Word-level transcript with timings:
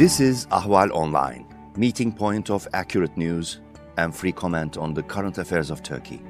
This 0.00 0.18
is 0.18 0.46
Ahval 0.46 0.90
Online, 0.92 1.46
meeting 1.76 2.10
point 2.10 2.48
of 2.48 2.66
accurate 2.72 3.14
news 3.18 3.60
and 3.98 4.16
free 4.16 4.32
comment 4.32 4.78
on 4.78 4.94
the 4.94 5.02
current 5.02 5.36
affairs 5.36 5.68
of 5.68 5.82
Turkey. 5.82 6.22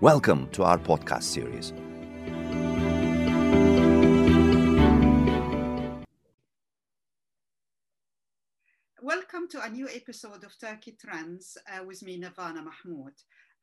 Welcome 0.00 0.48
to 0.50 0.62
our 0.62 0.78
podcast 0.78 1.24
series. 1.24 1.72
Welcome 9.02 9.48
to 9.48 9.64
a 9.64 9.68
new 9.68 9.88
episode 9.88 10.44
of 10.44 10.56
Turkey 10.56 10.96
Trends 11.04 11.58
uh, 11.66 11.84
with 11.84 12.04
me, 12.04 12.20
Nervana 12.20 12.62
Mahmoud. 12.62 13.14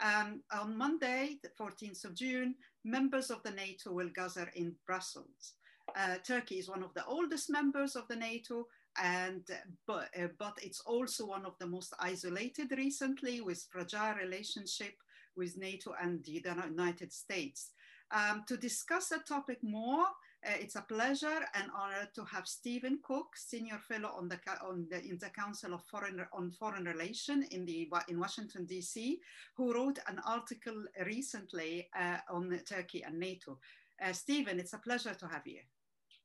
Um, 0.02 0.42
on 0.52 0.78
Monday, 0.78 1.38
the 1.42 1.52
14th 1.58 2.04
of 2.04 2.14
June, 2.14 2.56
members 2.84 3.32
of 3.32 3.42
the 3.44 3.52
NATO 3.52 3.94
will 3.94 4.10
gather 4.14 4.52
in 4.54 4.76
Brussels. 4.86 5.54
Uh, 5.96 6.16
Turkey 6.26 6.56
is 6.56 6.68
one 6.68 6.84
of 6.84 6.94
the 6.94 7.06
oldest 7.06 7.50
members 7.50 7.96
of 7.96 8.06
the 8.10 8.18
NATO 8.18 8.68
and 9.02 9.44
but, 9.88 10.10
uh, 10.18 10.28
but 10.38 10.58
it's 10.62 10.82
also 10.82 11.26
one 11.26 11.46
of 11.46 11.58
the 11.60 11.68
most 11.68 11.94
isolated 12.00 12.72
recently 12.72 13.42
with 13.42 13.68
fragile 13.70 14.16
relationship 14.16 14.94
with 15.36 15.58
NATO 15.58 15.94
and 16.02 16.24
the 16.24 16.44
United 16.68 17.14
States. 17.14 17.72
Um, 18.12 18.44
to 18.48 18.58
discuss 18.58 19.10
the 19.10 19.20
topic 19.20 19.60
more, 19.62 20.06
uh, 20.46 20.52
it's 20.60 20.76
a 20.76 20.82
pleasure 20.82 21.46
and 21.54 21.70
honor 21.76 22.10
to 22.16 22.24
have 22.26 22.48
Stephen 22.48 23.00
Cook, 23.04 23.36
senior 23.36 23.78
fellow 23.78 24.10
on 24.18 24.30
the, 24.30 24.40
on 24.64 24.88
the 24.90 25.04
in 25.04 25.18
the 25.20 25.30
Council 25.30 25.74
of 25.74 25.84
Foreign 25.84 26.26
on 26.34 26.52
Foreign 26.52 26.86
Relations 26.86 27.48
in 27.52 27.66
the 27.66 27.90
in 28.08 28.20
Washington 28.20 28.66
D.C., 28.66 29.20
who 29.56 29.74
wrote 29.74 30.00
an 30.08 30.20
article 30.26 30.86
recently 31.06 31.88
uh, 31.98 32.18
on 32.30 32.58
Turkey 32.66 33.04
and 33.04 33.20
NATO. 33.20 33.60
Uh, 34.02 34.14
Stephen, 34.14 34.60
it's 34.60 34.74
a 34.74 34.78
pleasure 34.78 35.14
to 35.14 35.28
have 35.28 35.46
you. 35.46 35.60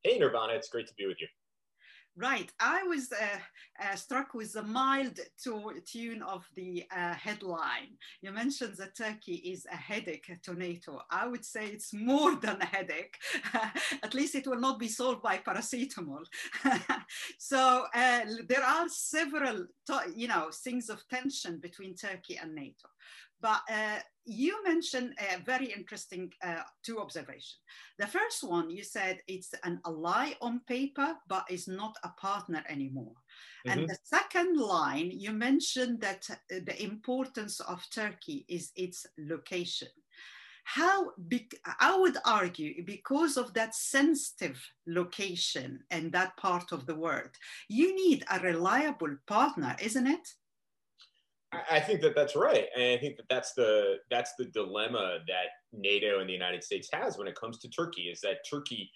Hey, 0.03 0.19
Nervana, 0.19 0.55
it's 0.55 0.69
great 0.69 0.87
to 0.87 0.95
be 0.95 1.07
with 1.07 1.21
you. 1.21 1.27
Right. 2.17 2.53
I 2.61 2.85
was 2.85 3.11
uh, 3.11 3.39
uh, 3.85 3.97
struck 3.97 4.35
with 4.35 4.53
the 4.53 4.63
mild 4.63 5.19
to- 5.43 5.81
tune 5.85 6.23
of 6.23 6.47
the 6.55 6.85
uh, 6.97 7.13
headline. 7.15 7.99
You 8.23 8.31
mentioned 8.31 8.77
that 8.77 8.97
Turkey 8.97 9.35
is 9.35 9.67
a 9.67 9.75
headache 9.75 10.31
to 10.45 10.55
NATO. 10.55 11.01
I 11.11 11.27
would 11.27 11.45
say 11.45 11.67
it's 11.67 11.93
more 11.93 12.37
than 12.41 12.63
a 12.63 12.67
headache. 12.67 13.17
At 14.05 14.15
least 14.15 14.37
it 14.37 14.47
will 14.47 14.61
not 14.61 14.79
be 14.79 14.87
solved 14.87 15.23
by 15.23 15.39
paracetamol. 15.39 16.23
so 17.39 17.87
uh, 17.93 18.21
there 18.49 18.63
are 18.63 18.89
several, 18.89 19.67
you 20.15 20.29
know, 20.29 20.51
things 20.53 20.89
of 20.91 21.03
tension 21.09 21.59
between 21.59 21.97
Turkey 21.97 22.39
and 22.41 22.55
NATO. 22.55 22.87
But 23.41 23.61
uh, 23.69 23.99
you 24.27 24.63
mentioned 24.65 25.15
a 25.19 25.41
very 25.43 25.67
interesting 25.67 26.33
uh, 26.43 26.63
two 26.83 26.99
observations. 27.01 27.59
The 27.99 28.07
first 28.07 28.43
one, 28.43 28.71
you 28.71 28.83
said 28.83 29.19
it's 29.29 29.55
an 29.65 29.81
ally 29.87 30.33
on 30.41 30.61
paper, 30.67 31.15
but 31.29 31.45
is 31.51 31.69
not 31.69 31.97
a 32.05 32.09
partner 32.21 32.63
anymore. 32.69 33.15
Mm-hmm. 33.67 33.79
And 33.79 33.89
the 33.89 33.99
second 34.05 34.57
line, 34.57 35.11
you 35.13 35.33
mentioned 35.33 36.01
that 36.01 36.25
uh, 36.31 36.35
the 36.49 36.83
importance 36.83 37.61
of 37.61 37.85
Turkey 37.91 38.45
is 38.49 38.73
its 38.77 39.07
location. 39.19 39.89
How 40.65 41.11
be, 41.29 41.47
I 41.79 41.95
would 41.97 42.17
argue 42.25 42.83
because 42.85 43.37
of 43.37 43.53
that 43.53 43.75
sensitive 43.75 44.59
location 44.87 45.81
and 45.91 46.11
that 46.13 46.37
part 46.39 46.73
of 46.73 46.87
the 46.87 46.95
world, 46.95 47.31
you 47.69 47.95
need 47.95 48.25
a 48.31 48.41
reliable 48.41 49.15
partner, 49.27 49.77
isn't 49.83 50.07
it? 50.07 50.27
I 51.71 51.81
think 51.81 52.01
that 52.03 52.15
that's 52.15 52.37
right, 52.37 52.67
and 52.77 52.85
I 52.85 52.99
think 52.99 53.17
that 53.17 53.27
that's 53.29 53.55
the 53.55 53.97
that's 54.11 54.33
the 54.39 54.47
dilemma 54.47 55.19
that 55.27 55.47
NATO 55.73 56.21
and 56.21 56.29
the 56.29 56.33
United 56.33 56.63
States 56.63 56.89
has 56.93 57.19
when 57.19 57.27
it 57.27 57.35
comes 57.35 57.59
to 57.59 57.69
Turkey 57.69 58.03
is 58.03 58.21
that 58.21 58.39
Turkey 58.49 58.91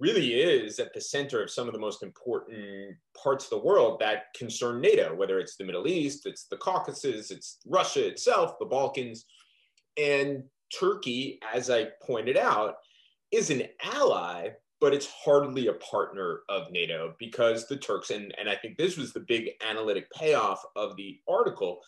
really 0.00 0.34
is 0.34 0.78
at 0.78 0.92
the 0.92 1.00
center 1.00 1.42
of 1.42 1.50
some 1.50 1.68
of 1.68 1.72
the 1.72 1.78
most 1.78 2.02
important 2.02 2.96
parts 3.16 3.44
of 3.44 3.50
the 3.50 3.64
world 3.64 4.00
that 4.00 4.34
concern 4.36 4.80
NATO, 4.80 5.14
whether 5.14 5.38
it's 5.38 5.56
the 5.56 5.64
Middle 5.64 5.86
East, 5.86 6.26
it's 6.26 6.46
the 6.46 6.56
Caucasus, 6.56 7.30
it's 7.30 7.58
Russia 7.66 8.06
itself, 8.06 8.58
the 8.58 8.66
Balkans, 8.66 9.26
and 9.96 10.42
Turkey, 10.78 11.38
as 11.54 11.70
I 11.70 11.88
pointed 12.04 12.36
out, 12.36 12.74
is 13.30 13.50
an 13.50 13.62
ally, 13.82 14.50
but 14.84 14.92
it's 14.92 15.08
hardly 15.24 15.68
a 15.68 15.72
partner 15.72 16.40
of 16.50 16.70
NATO 16.70 17.14
because 17.18 17.66
the 17.66 17.76
Turks, 17.78 18.10
and, 18.10 18.34
and 18.38 18.50
I 18.50 18.54
think 18.54 18.76
this 18.76 18.98
was 18.98 19.14
the 19.14 19.20
big 19.20 19.48
analytic 19.66 20.12
payoff 20.12 20.62
of 20.76 20.94
the 20.96 21.18
article, 21.26 21.80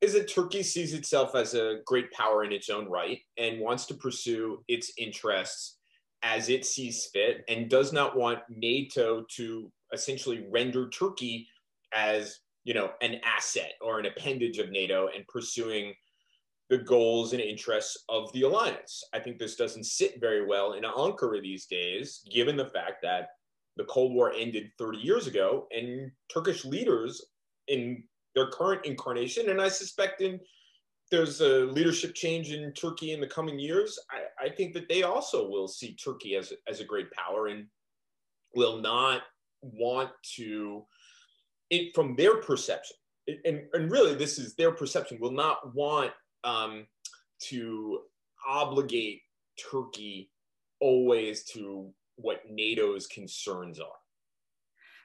is 0.00 0.14
that 0.14 0.32
Turkey 0.32 0.62
sees 0.62 0.94
itself 0.94 1.34
as 1.34 1.52
a 1.52 1.80
great 1.84 2.10
power 2.12 2.42
in 2.42 2.50
its 2.50 2.70
own 2.70 2.88
right 2.88 3.18
and 3.36 3.60
wants 3.60 3.84
to 3.86 3.94
pursue 3.94 4.64
its 4.68 4.90
interests 4.96 5.76
as 6.22 6.48
it 6.48 6.64
sees 6.64 7.10
fit 7.12 7.44
and 7.50 7.68
does 7.68 7.92
not 7.92 8.16
want 8.16 8.38
NATO 8.48 9.26
to 9.36 9.70
essentially 9.92 10.46
render 10.50 10.88
Turkey 10.88 11.46
as 11.92 12.38
you 12.64 12.72
know 12.72 12.92
an 13.02 13.20
asset 13.22 13.72
or 13.82 13.98
an 13.98 14.06
appendage 14.06 14.56
of 14.56 14.70
NATO 14.70 15.10
and 15.14 15.28
pursuing 15.28 15.92
the 16.70 16.78
goals 16.78 17.32
and 17.32 17.42
interests 17.42 18.04
of 18.08 18.32
the 18.32 18.42
alliance. 18.42 19.02
I 19.12 19.18
think 19.18 19.38
this 19.38 19.56
doesn't 19.56 19.84
sit 19.84 20.20
very 20.20 20.46
well 20.46 20.74
in 20.74 20.84
Ankara 20.84 21.42
these 21.42 21.66
days, 21.66 22.22
given 22.30 22.56
the 22.56 22.66
fact 22.66 23.02
that 23.02 23.30
the 23.76 23.84
Cold 23.84 24.14
War 24.14 24.32
ended 24.32 24.70
30 24.78 24.98
years 24.98 25.26
ago 25.26 25.66
and 25.76 26.12
Turkish 26.32 26.64
leaders 26.64 27.26
in 27.66 28.04
their 28.36 28.48
current 28.50 28.86
incarnation. 28.86 29.50
And 29.50 29.60
I 29.60 29.68
suspect 29.68 30.20
in 30.20 30.38
there's 31.10 31.40
a 31.40 31.64
leadership 31.64 32.14
change 32.14 32.52
in 32.52 32.72
Turkey 32.72 33.12
in 33.12 33.20
the 33.20 33.26
coming 33.26 33.58
years. 33.58 33.98
I, 34.10 34.46
I 34.46 34.48
think 34.48 34.72
that 34.74 34.88
they 34.88 35.02
also 35.02 35.48
will 35.48 35.66
see 35.66 35.96
Turkey 35.96 36.36
as, 36.36 36.52
as 36.68 36.78
a 36.78 36.84
great 36.84 37.10
power 37.10 37.48
and 37.48 37.66
will 38.54 38.78
not 38.78 39.22
want 39.60 40.10
to, 40.36 40.84
it, 41.70 41.92
from 41.96 42.14
their 42.14 42.36
perception, 42.36 42.96
and, 43.44 43.62
and 43.72 43.90
really 43.90 44.14
this 44.14 44.38
is 44.38 44.54
their 44.54 44.70
perception, 44.70 45.18
will 45.20 45.32
not 45.32 45.74
want 45.74 46.12
um, 46.44 46.86
to 47.48 48.00
obligate 48.46 49.22
Turkey 49.70 50.30
always 50.80 51.44
to 51.44 51.92
what 52.16 52.42
NATO's 52.48 53.06
concerns 53.06 53.80
are. 53.80 53.88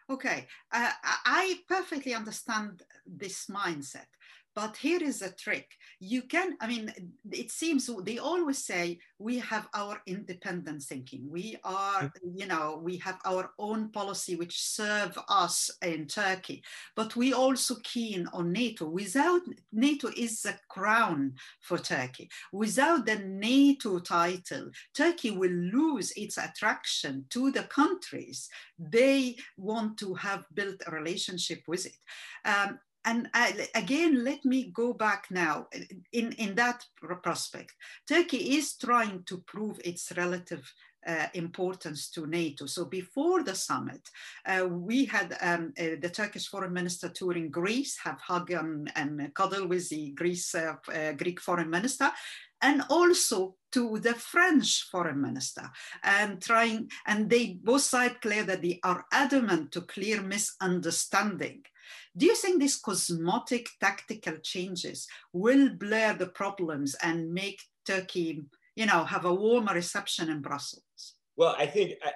Okay, 0.09 0.45
uh, 0.71 0.91
I 1.03 1.59
perfectly 1.67 2.13
understand 2.13 2.83
this 3.07 3.47
mindset. 3.47 4.05
But 4.55 4.77
here 4.77 5.03
is 5.03 5.21
a 5.21 5.31
trick. 5.31 5.69
You 5.99 6.21
can, 6.21 6.55
I 6.61 6.67
mean, 6.67 6.93
it 7.29 7.51
seems 7.51 7.89
they 8.03 8.19
always 8.19 8.59
say 8.59 8.99
we 9.19 9.37
have 9.39 9.67
our 9.73 10.01
independent 10.07 10.83
thinking. 10.83 11.29
We 11.29 11.57
are, 11.65 12.11
you 12.23 12.47
know, 12.47 12.79
we 12.81 12.97
have 12.97 13.19
our 13.25 13.51
own 13.59 13.89
policy 13.89 14.37
which 14.37 14.61
serve 14.61 15.17
us 15.27 15.69
in 15.81 16.07
Turkey. 16.07 16.63
But 16.95 17.17
we 17.17 17.33
also 17.33 17.75
keen 17.83 18.27
on 18.31 18.53
NATO. 18.53 18.85
Without 18.85 19.41
NATO 19.73 20.09
is 20.15 20.41
the 20.41 20.55
crown 20.69 21.33
for 21.59 21.77
Turkey. 21.77 22.29
Without 22.53 23.05
the 23.05 23.19
NATO 23.19 23.99
title, 23.99 24.69
Turkey 24.93 25.31
will 25.31 25.51
lose 25.51 26.13
its 26.15 26.37
attraction 26.37 27.25
to 27.31 27.51
the 27.51 27.63
countries 27.63 28.49
they 28.77 29.35
want 29.57 29.97
to 29.97 30.13
have 30.15 30.45
built 30.53 30.81
a 30.85 30.91
relationship 30.91 31.61
with 31.67 31.85
it. 31.85 31.95
Um, 32.45 32.79
and 33.05 33.29
I, 33.33 33.67
again, 33.75 34.23
let 34.23 34.43
me 34.43 34.71
go 34.73 34.93
back 34.93 35.27
now 35.29 35.67
in, 36.11 36.31
in 36.33 36.55
that 36.55 36.83
prospect. 37.21 37.73
Turkey 38.07 38.57
is 38.57 38.75
trying 38.75 39.23
to 39.27 39.37
prove 39.47 39.79
its 39.85 40.11
relative 40.17 40.73
uh, 41.07 41.27
importance 41.35 42.09
to 42.09 42.25
NATO. 42.25 42.65
So 42.65 42.85
before 42.85 43.43
the 43.43 43.53
summit, 43.53 44.09
uh, 44.45 44.67
we 44.67 45.05
had 45.05 45.37
um, 45.39 45.71
uh, 45.79 45.97
the 46.01 46.09
Turkish 46.09 46.47
foreign 46.47 46.73
minister 46.73 47.09
touring 47.09 47.51
Greece, 47.51 47.97
have 48.03 48.19
hug 48.19 48.49
and, 48.51 48.91
and 48.95 49.33
cuddle 49.35 49.67
with 49.67 49.87
the 49.89 50.11
Greece, 50.11 50.55
uh, 50.55 50.75
uh, 50.91 51.11
Greek 51.11 51.39
foreign 51.39 51.69
minister, 51.69 52.11
and 52.61 52.81
also 52.89 53.55
to 53.71 53.99
the 53.99 54.15
French 54.15 54.87
foreign 54.91 55.21
minister 55.21 55.69
and 56.03 56.41
trying, 56.41 56.89
and 57.05 57.29
they 57.29 57.59
both 57.61 57.83
sides 57.83 58.15
clear 58.21 58.43
that 58.43 58.63
they 58.63 58.79
are 58.83 59.05
adamant 59.11 59.71
to 59.73 59.81
clear 59.81 60.21
misunderstanding 60.21 61.61
do 62.17 62.25
you 62.25 62.35
think 62.35 62.59
these 62.59 62.77
cosmetic 62.77 63.67
tactical 63.79 64.37
changes 64.41 65.07
will 65.33 65.69
blur 65.69 66.13
the 66.13 66.27
problems 66.27 66.95
and 67.03 67.33
make 67.33 67.59
Turkey, 67.85 68.45
you 68.75 68.85
know, 68.85 69.03
have 69.03 69.25
a 69.25 69.33
warmer 69.33 69.73
reception 69.73 70.29
in 70.29 70.41
Brussels? 70.41 71.15
Well, 71.35 71.55
I 71.57 71.65
think, 71.65 71.93
I, 72.03 72.11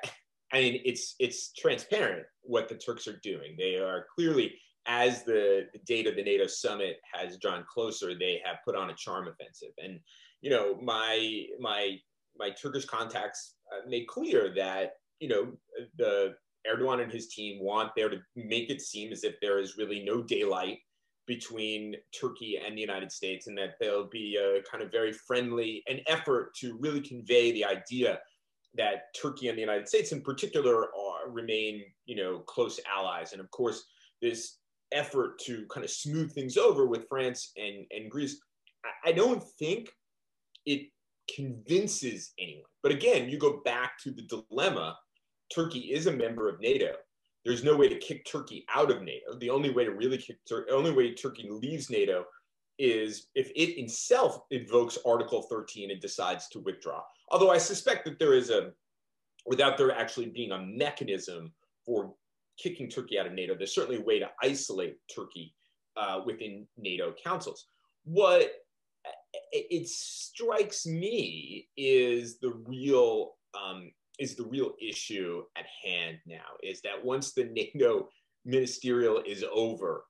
I 0.53 0.61
mean, 0.61 0.81
it's 0.85 1.15
it's 1.19 1.51
transparent 1.53 2.25
what 2.41 2.69
the 2.69 2.75
Turks 2.75 3.07
are 3.07 3.19
doing. 3.21 3.55
They 3.57 3.75
are 3.75 4.05
clearly, 4.15 4.55
as 4.85 5.23
the, 5.23 5.67
the 5.73 5.79
date 5.85 6.07
of 6.07 6.15
the 6.15 6.23
NATO 6.23 6.47
summit 6.47 6.97
has 7.13 7.37
drawn 7.37 7.63
closer, 7.71 8.17
they 8.17 8.41
have 8.43 8.57
put 8.65 8.75
on 8.75 8.89
a 8.89 8.95
charm 8.95 9.27
offensive. 9.27 9.71
And 9.83 9.99
you 10.41 10.49
know, 10.49 10.79
my 10.81 11.43
my 11.59 11.97
my 12.37 12.49
Turkish 12.51 12.85
contacts 12.85 13.55
uh, 13.71 13.87
made 13.87 14.07
clear 14.07 14.53
that 14.55 14.93
you 15.19 15.27
know 15.27 15.51
the 15.97 16.35
Erdogan 16.67 17.01
and 17.01 17.11
his 17.11 17.27
team 17.27 17.63
want 17.63 17.91
there 17.95 18.09
to 18.09 18.17
make 18.35 18.69
it 18.69 18.81
seem 18.81 19.11
as 19.11 19.23
if 19.23 19.35
there 19.41 19.59
is 19.59 19.77
really 19.77 20.03
no 20.03 20.21
daylight 20.21 20.79
between 21.27 21.95
Turkey 22.19 22.59
and 22.65 22.75
the 22.75 22.81
United 22.81 23.11
States, 23.11 23.47
and 23.47 23.57
that 23.57 23.75
there'll 23.79 24.09
be 24.09 24.37
a 24.37 24.61
kind 24.69 24.83
of 24.83 24.91
very 24.91 25.13
friendly 25.13 25.83
an 25.87 25.99
effort 26.07 26.55
to 26.55 26.77
really 26.79 27.01
convey 27.01 27.51
the 27.51 27.63
idea 27.63 28.19
that 28.75 29.13
Turkey 29.19 29.47
and 29.47 29.57
the 29.57 29.61
United 29.61 29.87
States, 29.87 30.11
in 30.11 30.21
particular, 30.21 30.85
are, 30.85 31.29
remain 31.29 31.83
you 32.05 32.15
know 32.15 32.39
close 32.39 32.79
allies. 32.91 33.31
And 33.31 33.41
of 33.41 33.49
course, 33.51 33.83
this 34.21 34.57
effort 34.91 35.39
to 35.45 35.65
kind 35.71 35.83
of 35.83 35.91
smooth 35.91 36.33
things 36.33 36.57
over 36.57 36.87
with 36.87 37.07
France 37.07 37.51
and, 37.57 37.85
and 37.91 38.09
Greece, 38.09 38.39
I, 38.83 39.09
I 39.09 39.11
don't 39.11 39.43
think 39.59 39.89
it 40.65 40.89
convinces 41.35 42.33
anyone. 42.39 42.63
But 42.81 42.91
again, 42.91 43.29
you 43.29 43.37
go 43.37 43.61
back 43.63 43.99
to 44.03 44.11
the 44.11 44.23
dilemma 44.23 44.97
Turkey 45.53 45.91
is 45.91 46.07
a 46.07 46.11
member 46.11 46.49
of 46.49 46.59
NATO. 46.59 46.93
There's 47.45 47.63
no 47.63 47.75
way 47.75 47.87
to 47.87 47.97
kick 47.97 48.25
Turkey 48.25 48.65
out 48.73 48.91
of 48.91 49.01
NATO. 49.01 49.37
The 49.39 49.49
only 49.49 49.71
way 49.71 49.85
to 49.85 49.91
really 49.91 50.17
kick 50.17 50.37
Turkey, 50.47 50.71
only 50.71 50.91
way 50.91 51.13
Turkey 51.13 51.47
leaves 51.49 51.89
NATO 51.89 52.25
is 52.77 53.27
if 53.35 53.49
it 53.55 53.79
itself 53.79 54.39
invokes 54.51 54.97
Article 55.05 55.43
13 55.43 55.91
and 55.91 56.01
decides 56.01 56.47
to 56.49 56.59
withdraw. 56.59 57.01
Although 57.29 57.51
I 57.51 57.57
suspect 57.57 58.05
that 58.05 58.19
there 58.19 58.33
is 58.33 58.49
a, 58.49 58.71
without 59.45 59.77
there 59.77 59.91
actually 59.91 60.27
being 60.27 60.51
a 60.51 60.61
mechanism 60.61 61.51
for 61.85 62.13
kicking 62.57 62.89
Turkey 62.89 63.19
out 63.19 63.27
of 63.27 63.33
NATO, 63.33 63.55
there's 63.55 63.75
certainly 63.75 64.01
a 64.01 64.05
way 64.05 64.19
to 64.19 64.29
isolate 64.41 64.97
Turkey 65.13 65.53
uh, 65.97 66.21
within 66.25 66.67
NATO 66.77 67.13
councils. 67.23 67.65
What 68.05 68.51
it 69.51 69.87
strikes 69.87 70.85
me 70.85 71.67
is 71.77 72.39
the 72.39 72.53
real 72.65 73.35
um, 73.53 73.91
is 74.19 74.35
the 74.35 74.45
real 74.45 74.73
issue 74.81 75.43
at 75.57 75.65
hand 75.83 76.17
now. 76.27 76.57
Is 76.61 76.81
that 76.81 77.03
once 77.03 77.33
the 77.33 77.45
NATO 77.45 78.09
ministerial 78.45 79.21
is 79.25 79.43
over, 79.51 80.05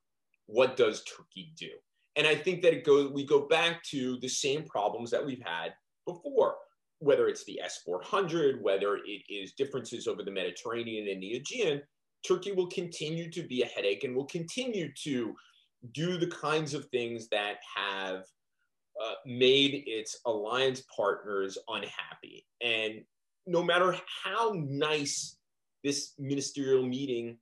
what 0.48 0.76
does 0.76 1.04
Turkey 1.04 1.54
do? 1.58 1.70
And 2.16 2.26
I 2.28 2.36
think 2.36 2.62
that 2.64 2.74
it 2.74 2.84
goes, 2.84 3.12
we 3.12 3.24
go 3.26 3.48
back 3.48 3.84
to 3.92 4.18
the 4.20 4.28
same 4.28 4.64
problems 4.64 5.12
that 5.12 5.26
we've 5.26 5.44
had 5.46 5.74
before, 6.06 6.56
whether 7.00 7.28
it's 7.28 7.46
the 7.46 7.62
S 7.62 7.82
400, 7.86 8.62
whether 8.62 8.98
it 8.98 9.22
is 9.30 9.54
differences 9.54 10.08
over 10.08 10.24
the 10.24 10.32
Mediterranean 10.32 11.08
and 11.08 11.22
the 11.22 11.36
Aegean. 11.36 11.82
Turkey 12.28 12.52
will 12.52 12.68
continue 12.68 13.30
to 13.32 13.44
be 13.44 13.62
a 13.62 13.68
headache 13.68 14.04
and 14.04 14.16
will 14.16 14.26
continue 14.26 14.92
to 15.04 15.34
do 15.94 16.18
the 16.18 16.28
kinds 16.28 16.74
of 16.74 16.86
things 16.86 17.30
that 17.30 17.58
have 17.76 18.26
uh, 19.02 19.14
made 19.26 19.84
its 19.86 20.20
alliance 20.26 20.84
partners 20.94 21.58
unhappy. 21.70 22.46
And 22.62 23.02
no 23.50 23.64
matter 23.64 23.96
how 24.24 24.54
nice 24.56 25.38
this 25.84 26.14
ministerial 26.20 26.86
meeting 26.86 27.38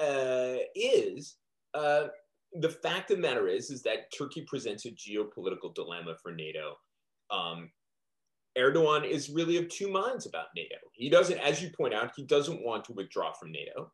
uh, 0.00 0.56
is, 0.74 1.36
uh, 1.74 2.06
the 2.54 2.68
fact 2.68 3.10
of 3.10 3.16
the 3.16 3.22
matter 3.22 3.48
is, 3.48 3.70
is 3.70 3.82
that 3.82 4.12
Turkey 4.16 4.44
presents 4.46 4.86
a 4.86 4.90
geopolitical 4.90 5.74
dilemma 5.74 6.14
for 6.22 6.32
NATO. 6.32 6.76
Um, 7.30 7.70
Erdogan 8.58 9.08
is 9.08 9.30
really 9.30 9.56
of 9.56 9.68
two 9.68 9.90
minds 9.90 10.26
about 10.26 10.46
NATO. 10.56 10.76
He 10.92 11.08
doesn't, 11.08 11.38
as 11.38 11.62
you 11.62 11.70
point 11.76 11.94
out, 11.94 12.12
he 12.16 12.24
doesn't 12.24 12.64
want 12.64 12.84
to 12.86 12.92
withdraw 12.92 13.32
from 13.32 13.52
NATO. 13.52 13.92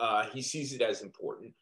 Uh, 0.00 0.26
he 0.32 0.42
sees 0.42 0.72
it 0.72 0.82
as 0.82 1.02
important. 1.02 1.52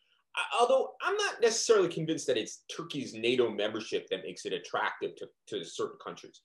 Although 0.60 0.92
I'm 1.02 1.16
not 1.16 1.40
necessarily 1.40 1.88
convinced 1.88 2.26
that 2.26 2.36
it's 2.36 2.64
Turkey's 2.74 3.14
NATO 3.14 3.48
membership 3.48 4.08
that 4.10 4.24
makes 4.24 4.44
it 4.44 4.52
attractive 4.52 5.14
to, 5.16 5.26
to 5.48 5.64
certain 5.64 5.98
countries. 6.04 6.40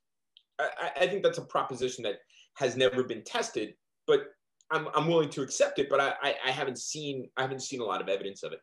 I, 0.60 0.92
I 1.02 1.08
think 1.08 1.24
that's 1.24 1.40
a 1.40 1.46
proposition 1.46 2.04
that 2.04 2.20
has 2.56 2.76
never 2.76 3.04
been 3.04 3.24
tested, 3.24 3.74
but 4.08 4.28
I'm, 4.72 4.88
I'm 4.96 5.08
willing 5.08 5.30
to 5.30 5.42
accept 5.42 5.80
it. 5.80 5.90
But 5.90 6.00
I, 6.00 6.14
I, 6.22 6.36
I 6.48 6.52
haven't 6.52 6.78
seen 6.78 7.30
I 7.38 7.42
haven't 7.42 7.62
seen 7.62 7.82
a 7.82 7.86
lot 7.86 8.02
of 8.02 8.10
evidence 8.10 8.44
of 8.44 8.54
it 8.54 8.60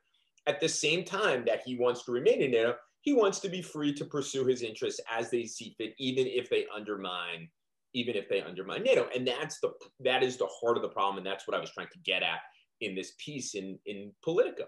at 0.46 0.60
the 0.60 0.68
same 0.68 1.04
time 1.04 1.44
that 1.46 1.62
he 1.64 1.76
wants 1.76 2.04
to 2.04 2.12
remain 2.12 2.40
in 2.40 2.52
NATO, 2.52 2.74
he 3.02 3.12
wants 3.12 3.40
to 3.40 3.48
be 3.48 3.62
free 3.62 3.92
to 3.94 4.04
pursue 4.04 4.44
his 4.44 4.62
interests 4.62 5.00
as 5.10 5.30
they 5.30 5.44
see 5.44 5.74
fit, 5.78 5.94
even 5.98 6.26
if 6.26 6.48
they 6.48 6.66
undermine, 6.74 7.48
even 7.94 8.16
if 8.16 8.28
they 8.28 8.42
undermine 8.42 8.82
NATO. 8.82 9.08
And 9.14 9.26
that's 9.26 9.60
the 9.60 9.72
that 10.00 10.22
is 10.22 10.36
the 10.36 10.48
heart 10.60 10.76
of 10.76 10.82
the 10.82 10.88
problem, 10.88 11.18
and 11.18 11.26
that's 11.26 11.46
what 11.46 11.56
I 11.56 11.60
was 11.60 11.70
trying 11.70 11.88
to 11.92 11.98
get 12.00 12.22
at 12.22 12.40
in 12.80 12.94
this 12.94 13.12
piece 13.18 13.54
in 13.54 13.78
in 13.86 14.12
Politico. 14.22 14.64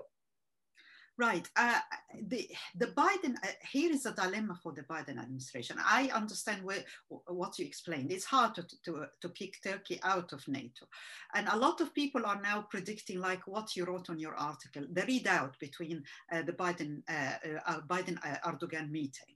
Right. 1.18 1.48
Uh, 1.56 1.80
the 2.28 2.48
the 2.76 2.86
Biden 2.86 3.34
uh, 3.42 3.48
here 3.72 3.90
is 3.90 4.06
a 4.06 4.12
dilemma 4.12 4.56
for 4.62 4.72
the 4.72 4.82
Biden 4.82 5.18
administration. 5.18 5.76
I 5.84 6.10
understand 6.14 6.62
where, 6.62 6.84
what 7.26 7.58
you 7.58 7.66
explained. 7.66 8.12
It's 8.12 8.24
hard 8.24 8.54
to, 8.54 8.64
to 8.84 9.06
to 9.20 9.28
kick 9.30 9.60
Turkey 9.60 9.98
out 10.04 10.32
of 10.32 10.46
NATO, 10.46 10.86
and 11.34 11.48
a 11.48 11.56
lot 11.56 11.80
of 11.80 11.92
people 11.92 12.24
are 12.24 12.40
now 12.40 12.62
predicting, 12.70 13.18
like 13.18 13.48
what 13.48 13.74
you 13.74 13.84
wrote 13.84 14.08
on 14.10 14.20
your 14.20 14.36
article, 14.36 14.84
the 14.92 15.02
readout 15.02 15.58
between 15.58 16.04
uh, 16.30 16.42
the 16.42 16.52
Biden 16.52 17.02
uh, 17.08 17.34
uh, 17.66 17.80
Biden 17.80 18.16
uh, 18.24 18.48
Erdogan 18.48 18.88
meeting. 18.88 19.34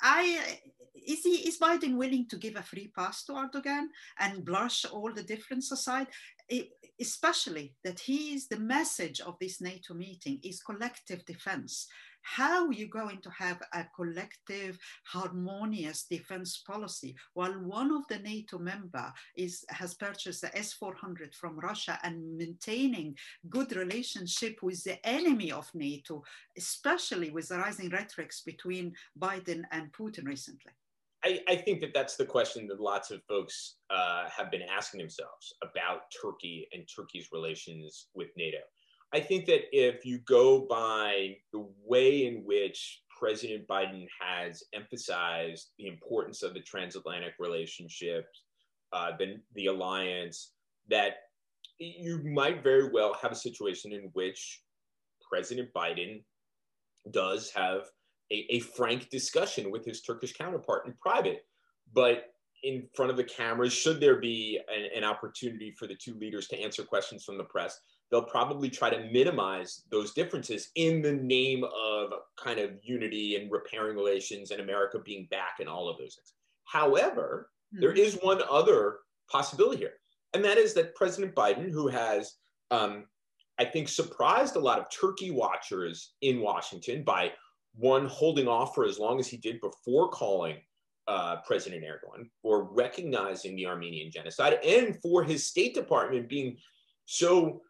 I 0.00 0.58
is 0.94 1.22
he 1.22 1.48
is 1.48 1.58
Biden 1.58 1.96
willing 1.96 2.26
to 2.28 2.36
give 2.36 2.56
a 2.56 2.62
free 2.62 2.90
pass 2.96 3.24
to 3.24 3.32
Erdogan 3.32 3.88
and 4.18 4.44
brush 4.44 4.84
all 4.86 5.12
the 5.12 5.22
difference 5.22 5.70
aside? 5.70 6.06
Especially 7.00 7.76
that 7.84 8.00
he 8.00 8.34
is 8.34 8.48
the 8.48 8.58
message 8.58 9.20
of 9.20 9.36
this 9.40 9.60
NATO 9.60 9.94
meeting 9.94 10.40
is 10.42 10.62
collective 10.62 11.24
defense. 11.24 11.86
How 12.22 12.66
are 12.66 12.72
you 12.72 12.88
going 12.88 13.20
to 13.22 13.30
have 13.30 13.62
a 13.72 13.86
collective, 13.94 14.78
harmonious 15.04 16.04
defense 16.04 16.58
policy 16.66 17.14
while 17.34 17.52
one 17.52 17.92
of 17.92 18.02
the 18.08 18.18
NATO 18.18 18.58
member 18.58 19.12
is 19.36 19.64
has 19.70 19.94
purchased 19.94 20.42
the 20.42 20.58
S-400 20.58 21.34
from 21.34 21.58
Russia 21.58 21.98
and 22.02 22.36
maintaining 22.36 23.16
good 23.48 23.74
relationship 23.76 24.58
with 24.62 24.82
the 24.84 24.98
enemy 25.06 25.52
of 25.52 25.70
NATO, 25.74 26.24
especially 26.56 27.30
with 27.30 27.48
the 27.48 27.58
rising 27.58 27.88
rhetorics 27.90 28.42
between 28.42 28.94
Biden 29.18 29.62
and 29.70 29.92
Putin 29.92 30.26
recently? 30.26 30.72
I, 31.24 31.40
I, 31.48 31.56
think 31.56 31.80
that 31.80 31.92
that's 31.92 32.16
the 32.16 32.24
question 32.24 32.68
that 32.68 32.80
lots 32.80 33.10
of 33.10 33.22
folks 33.24 33.76
uh, 33.90 34.28
have 34.28 34.50
been 34.50 34.62
asking 34.62 34.98
themselves 34.98 35.52
about 35.62 36.02
Turkey 36.22 36.68
and 36.72 36.84
Turkey's 36.94 37.28
relations 37.32 38.06
with 38.14 38.28
NATO. 38.36 38.58
I 39.12 39.20
think 39.20 39.46
that 39.46 39.62
if 39.72 40.04
you 40.04 40.18
go 40.18 40.66
by 40.68 41.36
the 41.52 41.66
way 41.84 42.26
in 42.26 42.44
which 42.44 43.02
President 43.18 43.66
Biden 43.66 44.06
has 44.20 44.62
emphasized 44.74 45.70
the 45.78 45.88
importance 45.88 46.42
of 46.42 46.54
the 46.54 46.60
transatlantic 46.60 47.34
relationship, 47.38 48.26
uh, 48.92 49.12
the, 49.18 49.36
the 49.54 49.66
alliance, 49.66 50.52
that 50.88 51.16
you 51.78 52.22
might 52.22 52.62
very 52.62 52.90
well 52.90 53.16
have 53.20 53.32
a 53.32 53.36
situation 53.36 53.92
in 53.92 54.10
which 54.12 54.62
President 55.28 55.70
Biden 55.74 56.22
does 57.10 57.50
have 57.50 57.82
a, 58.32 58.46
a 58.50 58.60
frank 58.60 59.08
discussion 59.10 59.70
with 59.70 59.84
his 59.84 60.02
Turkish 60.02 60.32
counterpart 60.32 60.86
in 60.86 60.94
private. 61.00 61.44
But 61.92 62.26
in 62.62 62.88
front 62.94 63.10
of 63.10 63.16
the 63.16 63.24
cameras, 63.24 63.72
should 63.72 64.00
there 64.00 64.16
be 64.16 64.60
an, 64.68 64.88
an, 64.96 65.04
opportunity 65.04 65.72
for 65.78 65.86
the 65.86 65.94
two 65.94 66.14
leaders 66.14 66.48
to 66.48 66.60
answer 66.60 66.82
questions 66.82 67.24
from 67.24 67.38
the 67.38 67.44
press, 67.44 67.80
they'll 68.10 68.22
probably 68.22 68.68
try 68.68 68.90
to 68.90 69.10
minimize 69.10 69.84
those 69.90 70.12
differences 70.12 70.70
in 70.74 71.00
the 71.00 71.12
name 71.12 71.64
of 71.64 72.10
kind 72.42 72.58
of 72.58 72.72
unity 72.82 73.36
and 73.36 73.50
repairing 73.50 73.96
relations 73.96 74.50
and 74.50 74.60
America 74.60 74.98
being 75.04 75.28
back 75.30 75.56
and 75.60 75.68
all 75.68 75.88
of 75.88 75.98
those 75.98 76.16
things. 76.16 76.32
However, 76.64 77.50
mm-hmm. 77.72 77.80
there 77.80 77.92
is 77.92 78.18
one 78.22 78.42
other 78.50 78.98
possibility 79.30 79.78
here, 79.78 79.94
and 80.34 80.44
that 80.44 80.58
is 80.58 80.74
that 80.74 80.94
President 80.94 81.34
Biden, 81.34 81.70
who 81.70 81.86
has, 81.88 82.34
um, 82.70 83.04
I 83.58 83.64
think, 83.64 83.88
surprised 83.88 84.56
a 84.56 84.60
lot 84.60 84.78
of 84.80 84.86
Turkey 84.90 85.30
watchers 85.30 86.14
in 86.22 86.40
Washington 86.40 87.04
by 87.04 87.32
one 87.74 88.06
holding 88.06 88.48
off 88.48 88.74
for 88.74 88.84
as 88.84 88.98
long 88.98 89.18
as 89.18 89.28
he 89.28 89.36
did 89.36 89.60
before 89.60 90.08
calling 90.08 90.56
uh, 91.06 91.36
President 91.46 91.82
Erdogan, 91.82 92.28
for 92.42 92.64
recognizing 92.64 93.56
the 93.56 93.66
Armenian 93.66 94.10
genocide, 94.10 94.58
and 94.64 95.00
for 95.00 95.22
his 95.24 95.46
State 95.46 95.74
Department 95.74 96.28
being 96.28 96.56
so 97.06 97.62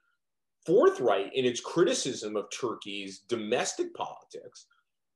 forthright 0.67 1.33
in 1.35 1.45
its 1.45 1.61
criticism 1.61 2.37
of 2.37 2.51
Turkey's 2.51 3.21
domestic 3.21 3.95
politics 3.95 4.67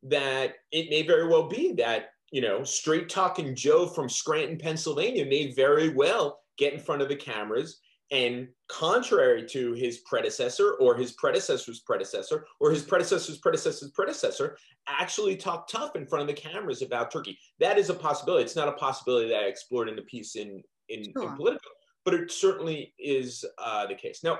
that 0.05 0.55
it 0.71 0.89
may 0.89 1.03
very 1.03 1.29
well 1.29 1.49
be 1.49 1.73
that, 1.73 2.11
you 2.31 2.41
know, 2.41 2.65
straight 2.65 3.09
talking 3.09 3.55
Joe 3.55 3.87
from 3.87 4.09
Scranton, 4.09 4.57
Pennsylvania 4.57 5.27
may 5.27 5.53
very 5.53 5.91
well 5.91 6.41
get 6.59 6.73
in 6.73 6.81
front 6.81 7.03
of 7.03 7.09
the 7.09 7.17
cameras 7.17 7.81
and 8.12 8.47
contrary 8.69 9.45
to 9.49 9.73
his 9.73 9.99
predecessor 10.00 10.75
or 10.75 10.95
his 10.95 11.12
predecessor's 11.12 11.81
predecessor 11.81 12.45
or 12.61 12.71
his 12.71 12.83
predecessor's 12.83 13.38
predecessor's 13.38 13.90
predecessor, 13.92 14.59
actually 14.87 15.35
talk 15.35 15.66
tough 15.66 15.97
in 15.97 16.07
front 16.07 16.21
of 16.21 16.28
the 16.28 16.40
cameras 16.40 16.83
about 16.83 17.11
Turkey. 17.11 17.38
That 17.59 17.78
is 17.78 17.88
a 17.88 17.95
possibility. 17.95 18.45
It's 18.45 18.54
not 18.54 18.69
a 18.69 18.73
possibility 18.73 19.28
that 19.31 19.42
I 19.42 19.47
explored 19.47 19.88
in 19.88 19.97
the 19.97 20.02
piece 20.02 20.37
in, 20.37 20.62
in, 20.90 21.04
sure. 21.16 21.31
in 21.31 21.37
Politico, 21.37 21.69
but 22.04 22.12
it 22.12 22.31
certainly 22.31 22.95
is 22.99 23.47
uh, 23.57 23.87
the 23.87 23.95
case. 23.95 24.23
Now, 24.23 24.38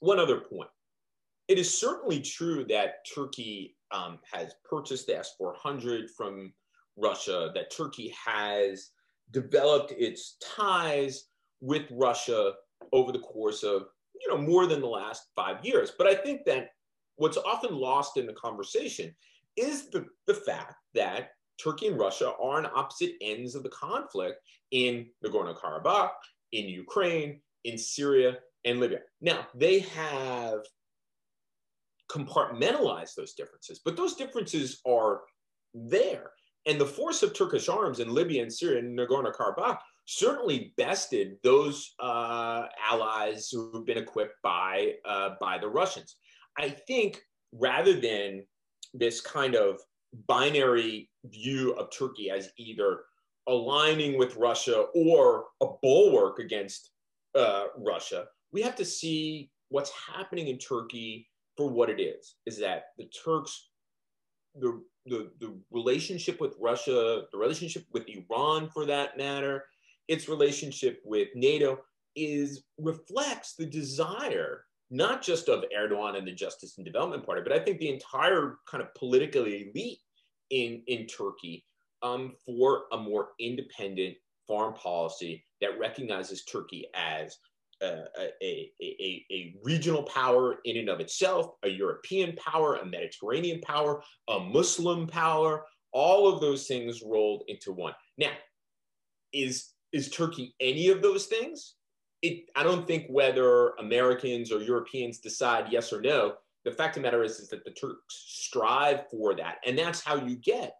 one 0.00 0.20
other 0.20 0.40
point. 0.40 0.68
It 1.48 1.58
is 1.58 1.80
certainly 1.80 2.20
true 2.20 2.66
that 2.68 3.06
Turkey 3.14 3.76
um, 3.90 4.18
has 4.30 4.52
purchased 4.68 5.06
the 5.06 5.16
S 5.16 5.34
400 5.38 6.10
from 6.10 6.52
Russia, 6.98 7.52
that 7.54 7.74
Turkey 7.74 8.12
has 8.26 8.90
developed 9.30 9.92
its 9.96 10.36
ties 10.56 11.28
with 11.60 11.84
Russia 11.90 12.52
over 12.92 13.12
the 13.12 13.18
course 13.18 13.62
of 13.62 13.86
you 14.20 14.28
know 14.28 14.38
more 14.38 14.66
than 14.66 14.80
the 14.80 14.86
last 14.86 15.24
five 15.34 15.64
years. 15.64 15.92
But 15.96 16.06
I 16.06 16.14
think 16.14 16.44
that 16.46 16.68
what's 17.16 17.36
often 17.36 17.74
lost 17.74 18.16
in 18.16 18.26
the 18.26 18.32
conversation 18.32 19.14
is 19.56 19.88
the, 19.88 20.06
the 20.26 20.34
fact 20.34 20.74
that 20.94 21.30
Turkey 21.62 21.86
and 21.88 21.98
Russia 21.98 22.28
are 22.28 22.56
on 22.56 22.70
opposite 22.74 23.12
ends 23.20 23.54
of 23.54 23.62
the 23.62 23.70
conflict 23.70 24.40
in 24.70 25.06
compartmentalize 32.10 33.14
those 33.14 33.34
differences, 33.34 33.80
but 33.84 33.96
those 33.96 34.14
differences 34.14 34.80
are 34.86 35.22
there. 35.74 36.30
And 36.66 36.80
the 36.80 36.86
force 36.86 37.22
of 37.22 37.32
Turkish 37.32 37.68
arms 37.68 38.00
in 38.00 38.12
Libya 38.12 38.42
and 38.42 38.52
Syria 38.52 38.80
and 38.80 38.98
Nagorno-Karabakh 38.98 39.78
certainly 40.06 40.72
bested 40.76 41.36
those 41.42 41.94
uh, 41.98 42.66
allies 42.88 43.48
who 43.50 43.72
have 43.74 43.84
been 43.84 43.98
equipped 43.98 44.40
by, 44.42 44.94
uh, 45.04 45.30
by 45.40 45.58
the 45.58 45.68
Russians. 45.68 46.16
I 46.58 46.70
think 46.70 47.20
rather 47.52 48.00
than 48.00 48.44
this 48.94 49.20
kind 49.20 49.54
of 49.54 49.80
binary 50.28 51.10
view 51.24 51.72
of 51.72 51.90
Turkey 51.90 52.30
as 52.30 52.50
either 52.56 53.00
aligning 53.48 54.16
with 54.16 54.36
Russia 54.36 54.86
or 54.94 55.46
a 55.60 55.66
bulwark 55.82 56.38
against 56.38 56.90
uh, 57.34 57.64
Russia, 57.76 58.26
we 58.52 58.62
have 58.62 58.76
to 58.76 58.84
see 58.84 59.50
what's 59.68 59.92
happening 60.14 60.46
in 60.48 60.58
Turkey 60.58 61.28
for 61.56 61.68
what 61.68 61.90
it 61.90 62.00
is. 62.00 62.36
Is 62.46 62.58
that 62.60 62.84
the 62.96 63.10
Turks, 63.24 63.70
the, 64.54 64.80
the, 65.04 65.30
the 65.40 65.58
relationship 65.72 66.40
with 66.40 66.54
Russia, 66.60 67.22
the 67.32 67.38
relationship 67.38 67.84
with 67.92 68.06
Iran 68.08 68.68
for 68.68 68.86
that 68.86 69.18
matter, 69.18 69.64
its 70.08 70.28
relationship 70.28 71.00
with 71.04 71.28
NATO 71.34 71.78
is 72.14 72.64
reflects 72.78 73.54
the 73.54 73.66
desire 73.66 74.64
not 74.90 75.20
just 75.20 75.48
of 75.48 75.64
Erdogan 75.76 76.16
and 76.16 76.26
the 76.26 76.32
Justice 76.32 76.76
and 76.76 76.86
Development 76.86 77.24
Party, 77.24 77.42
but 77.42 77.52
I 77.52 77.58
think 77.58 77.78
the 77.78 77.92
entire 77.92 78.58
kind 78.70 78.82
of 78.82 78.94
political 78.94 79.44
elite 79.44 79.98
in, 80.50 80.82
in 80.86 81.06
Turkey 81.06 81.64
um, 82.02 82.34
for 82.44 82.84
a 82.92 82.96
more 82.96 83.30
independent 83.40 84.16
foreign 84.46 84.74
policy 84.74 85.44
that 85.60 85.78
recognizes 85.78 86.44
Turkey 86.44 86.86
as 86.94 87.36
a, 87.82 88.04
a, 88.42 88.70
a, 88.80 89.26
a, 89.30 89.54
regional 89.62 90.02
power 90.04 90.60
in 90.64 90.76
and 90.78 90.88
of 90.88 91.00
itself, 91.00 91.50
a 91.62 91.68
European 91.68 92.34
power, 92.36 92.76
a 92.76 92.86
Mediterranean 92.86 93.60
power, 93.60 94.02
a 94.28 94.38
Muslim 94.38 95.06
power, 95.06 95.64
all 95.92 96.32
of 96.32 96.40
those 96.40 96.66
things 96.66 97.02
rolled 97.04 97.42
into 97.48 97.72
one. 97.72 97.92
Now, 98.18 98.32
is, 99.32 99.72
is 99.96 100.10
Turkey 100.10 100.54
any 100.60 100.88
of 100.88 101.02
those 101.02 101.26
things? 101.26 101.74
It, 102.22 102.48
I 102.54 102.62
don't 102.62 102.86
think 102.86 103.06
whether 103.08 103.70
Americans 103.74 104.52
or 104.52 104.60
Europeans 104.62 105.18
decide 105.18 105.72
yes 105.72 105.92
or 105.92 106.00
no. 106.00 106.34
The 106.64 106.72
fact 106.72 106.96
of 106.96 107.02
the 107.02 107.06
matter 107.06 107.22
is, 107.22 107.38
is 107.38 107.48
that 107.50 107.64
the 107.64 107.70
Turks 107.70 108.14
strive 108.26 109.08
for 109.10 109.34
that. 109.36 109.56
And 109.66 109.78
that's 109.78 110.02
how 110.02 110.16
you 110.16 110.36
get 110.36 110.72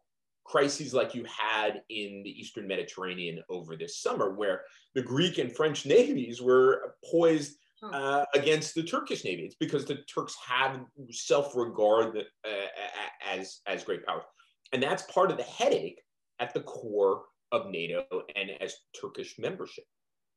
crises 0.45 0.95
like 0.95 1.15
you 1.15 1.25
had 1.25 1.83
in 1.91 2.23
the 2.25 2.31
Eastern 2.41 2.67
Mediterranean 2.67 3.43
over 3.49 3.77
this 3.77 4.01
summer, 4.01 4.35
where 4.35 4.63
the 4.95 5.03
Greek 5.03 5.39
and 5.39 5.55
French 5.55 5.87
navies 5.87 6.41
were 6.41 6.95
poised 7.11 7.57
uh, 7.83 8.25
against 8.35 8.75
the 8.75 8.83
Turkish 8.83 9.25
navy. 9.25 9.43
It's 9.43 9.57
because 9.57 9.85
the 9.85 9.99
Turks 10.13 10.37
have 10.47 10.81
self-regard 11.11 12.17
uh, 12.19 12.51
as 13.29 13.61
as 13.67 13.85
great 13.85 14.05
powers, 14.07 14.25
and 14.73 14.83
that's 14.83 15.03
part 15.05 15.31
of 15.31 15.37
the 15.37 15.43
headache 15.45 16.01
at 16.39 16.55
the 16.55 16.61
core 16.61 17.23
of 17.53 17.71
NATO 17.71 18.05
and 18.35 18.51
as 18.61 18.75
Turkish 18.99 19.39
membership. 19.39 19.85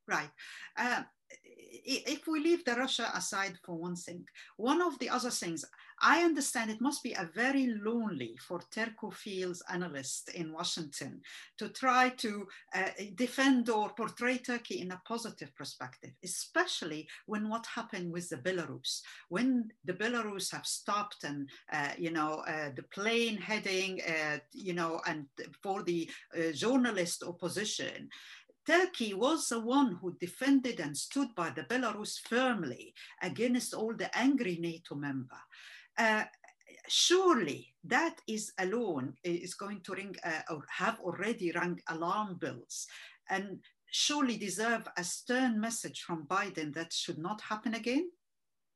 Right. 0.07 0.29
Uh, 0.77 1.03
if 1.31 2.27
we 2.27 2.39
leave 2.39 2.63
the 2.65 2.75
Russia 2.75 3.12
aside 3.15 3.57
for 3.63 3.75
one 3.75 3.95
thing, 3.95 4.25
one 4.57 4.81
of 4.81 4.98
the 5.00 5.09
other 5.09 5.29
things, 5.29 5.65
I 6.01 6.24
understand 6.24 6.71
it 6.71 6.81
must 6.81 7.03
be 7.03 7.13
a 7.13 7.29
very 7.36 7.67
lonely 7.83 8.38
for 8.48 8.62
Turkophiles 8.74 9.59
analyst 9.69 10.29
in 10.29 10.53
Washington 10.53 11.21
to 11.57 11.69
try 11.69 12.09
to 12.09 12.48
uh, 12.74 12.89
defend 13.15 13.69
or 13.69 13.89
portray 13.89 14.38
Turkey 14.38 14.81
in 14.81 14.91
a 14.91 15.01
positive 15.05 15.53
perspective, 15.55 16.12
especially 16.24 17.07
when 17.25 17.50
what 17.50 17.65
happened 17.65 18.12
with 18.13 18.29
the 18.29 18.38
Belarus, 18.38 19.01
when 19.27 19.69
the 19.83 19.93
Belarus 19.93 20.51
have 20.51 20.65
stopped 20.65 21.24
and, 21.24 21.50
uh, 21.74 21.89
you 21.98 22.12
know, 22.12 22.43
uh, 22.48 22.69
the 22.75 22.83
plane 22.93 23.38
heading, 23.38 24.00
uh, 24.07 24.38
you 24.53 24.74
know, 24.74 25.01
and 25.05 25.25
for 25.62 25.83
the 25.83 26.09
uh, 26.38 26.51
journalist 26.53 27.24
opposition, 27.24 28.07
Turkey 28.69 29.15
was 29.15 29.49
the 29.49 29.59
one 29.59 29.97
who 29.99 30.15
defended 30.19 30.79
and 30.79 30.95
stood 30.95 31.33
by 31.33 31.49
the 31.49 31.63
Belarus 31.63 32.19
firmly 32.19 32.93
against 33.19 33.73
all 33.73 33.95
the 33.95 34.15
angry 34.15 34.57
NATO 34.61 34.93
member. 34.93 35.39
Uh, 35.97 36.25
surely 36.88 37.73
that 37.83 38.21
is 38.27 38.53
alone 38.59 39.15
is 39.23 39.55
going 39.55 39.81
to 39.81 39.93
ring 39.93 40.15
uh, 40.23 40.41
or 40.51 40.63
have 40.69 40.99
already 40.99 41.51
rung 41.51 41.79
alarm 41.88 42.35
bells 42.35 42.85
and 43.31 43.59
surely 43.89 44.38
deserve 44.38 44.88
a 44.97 45.03
stern 45.03 45.59
message 45.59 46.01
from 46.01 46.27
Biden 46.27 46.71
that 46.75 46.93
should 46.93 47.17
not 47.17 47.41
happen 47.41 47.73
again. 47.73 48.11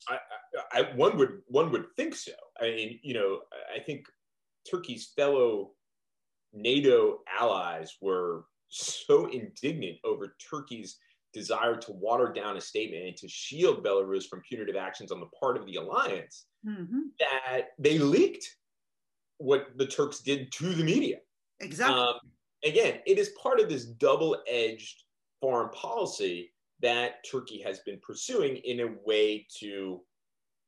I, 0.09 0.17
I, 0.71 0.81
one 0.95 1.17
would 1.17 1.41
one 1.47 1.71
would 1.71 1.85
think 1.95 2.15
so. 2.15 2.33
I 2.59 2.71
mean, 2.71 2.99
you 3.03 3.13
know, 3.13 3.41
I 3.73 3.79
think 3.79 4.05
Turkey's 4.69 5.13
fellow 5.15 5.73
NATO 6.51 7.19
allies 7.39 7.95
were 8.01 8.45
so 8.73 9.27
indignant 9.29 9.97
over 10.03 10.35
Turkey's 10.49 10.97
desire 11.33 11.75
to 11.75 11.91
water 11.91 12.31
down 12.31 12.57
a 12.57 12.61
statement 12.61 13.05
and 13.05 13.17
to 13.17 13.27
shield 13.27 13.83
Belarus 13.83 14.27
from 14.27 14.41
punitive 14.41 14.75
actions 14.75 15.11
on 15.11 15.19
the 15.19 15.29
part 15.39 15.57
of 15.57 15.65
the 15.65 15.75
alliance 15.75 16.45
mm-hmm. 16.65 16.99
that 17.19 17.69
they 17.79 17.97
leaked 17.97 18.45
what 19.37 19.67
the 19.77 19.85
Turks 19.85 20.19
did 20.19 20.51
to 20.53 20.73
the 20.73 20.83
media. 20.83 21.17
Exactly. 21.59 21.99
Um, 21.99 22.15
again, 22.63 22.99
it 23.05 23.17
is 23.17 23.29
part 23.41 23.59
of 23.59 23.69
this 23.69 23.85
double 23.85 24.37
edged 24.47 25.03
foreign 25.41 25.69
policy 25.69 26.53
that 26.81 27.25
Turkey 27.29 27.61
has 27.61 27.79
been 27.79 27.99
pursuing 28.05 28.57
in 28.57 28.81
a 28.81 28.93
way 29.05 29.47
to 29.59 30.01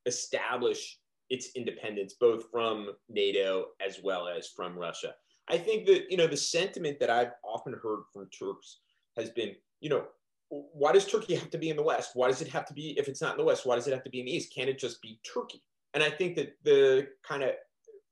establish 0.06 1.00
its 1.30 1.50
independence 1.56 2.16
both 2.20 2.46
from 2.52 2.92
NATO 3.10 3.68
as 3.86 4.00
well 4.04 4.28
as 4.28 4.50
from 4.56 4.78
Russia. 4.78 5.14
I 5.50 5.58
think 5.58 5.86
that, 5.88 6.10
you 6.10 6.18
know, 6.18 6.28
the 6.28 6.38
sentiment 6.38 7.00
that 7.00 7.10
I've 7.10 7.32
often 7.44 7.74
heard 7.74 8.02
from 8.12 8.30
Turks 8.30 8.80
has 9.18 9.30
been, 9.30 9.56
you 9.80 9.90
know, 9.90 10.06
why 10.50 10.92
does 10.92 11.06
Turkey 11.06 11.36
have 11.36 11.50
to 11.52 11.58
be 11.58 11.70
in 11.70 11.76
the 11.76 11.84
West? 11.84 12.12
Why 12.14 12.28
does 12.28 12.42
it 12.42 12.48
have 12.50 12.66
to 12.68 12.74
be, 12.74 12.98
if 12.98 13.08
it's 13.08 13.22
not 13.22 13.32
in 13.34 13.38
the 13.38 13.44
West, 13.44 13.66
why 13.66 13.76
does 13.76 13.88
it 13.88 13.94
have 13.94 14.04
to 14.04 14.10
be 14.10 14.20
in 14.20 14.26
the 14.26 14.36
East? 14.36 14.54
Can't 14.54 14.70
it 14.70 14.80
just 14.80 15.02
be 15.02 15.20
Turkey? 15.34 15.62
And 15.94 16.04
I 16.04 16.10
think 16.10 16.36
that 16.36 16.56
the 16.64 17.08
kind 17.28 17.44
of 17.44 17.52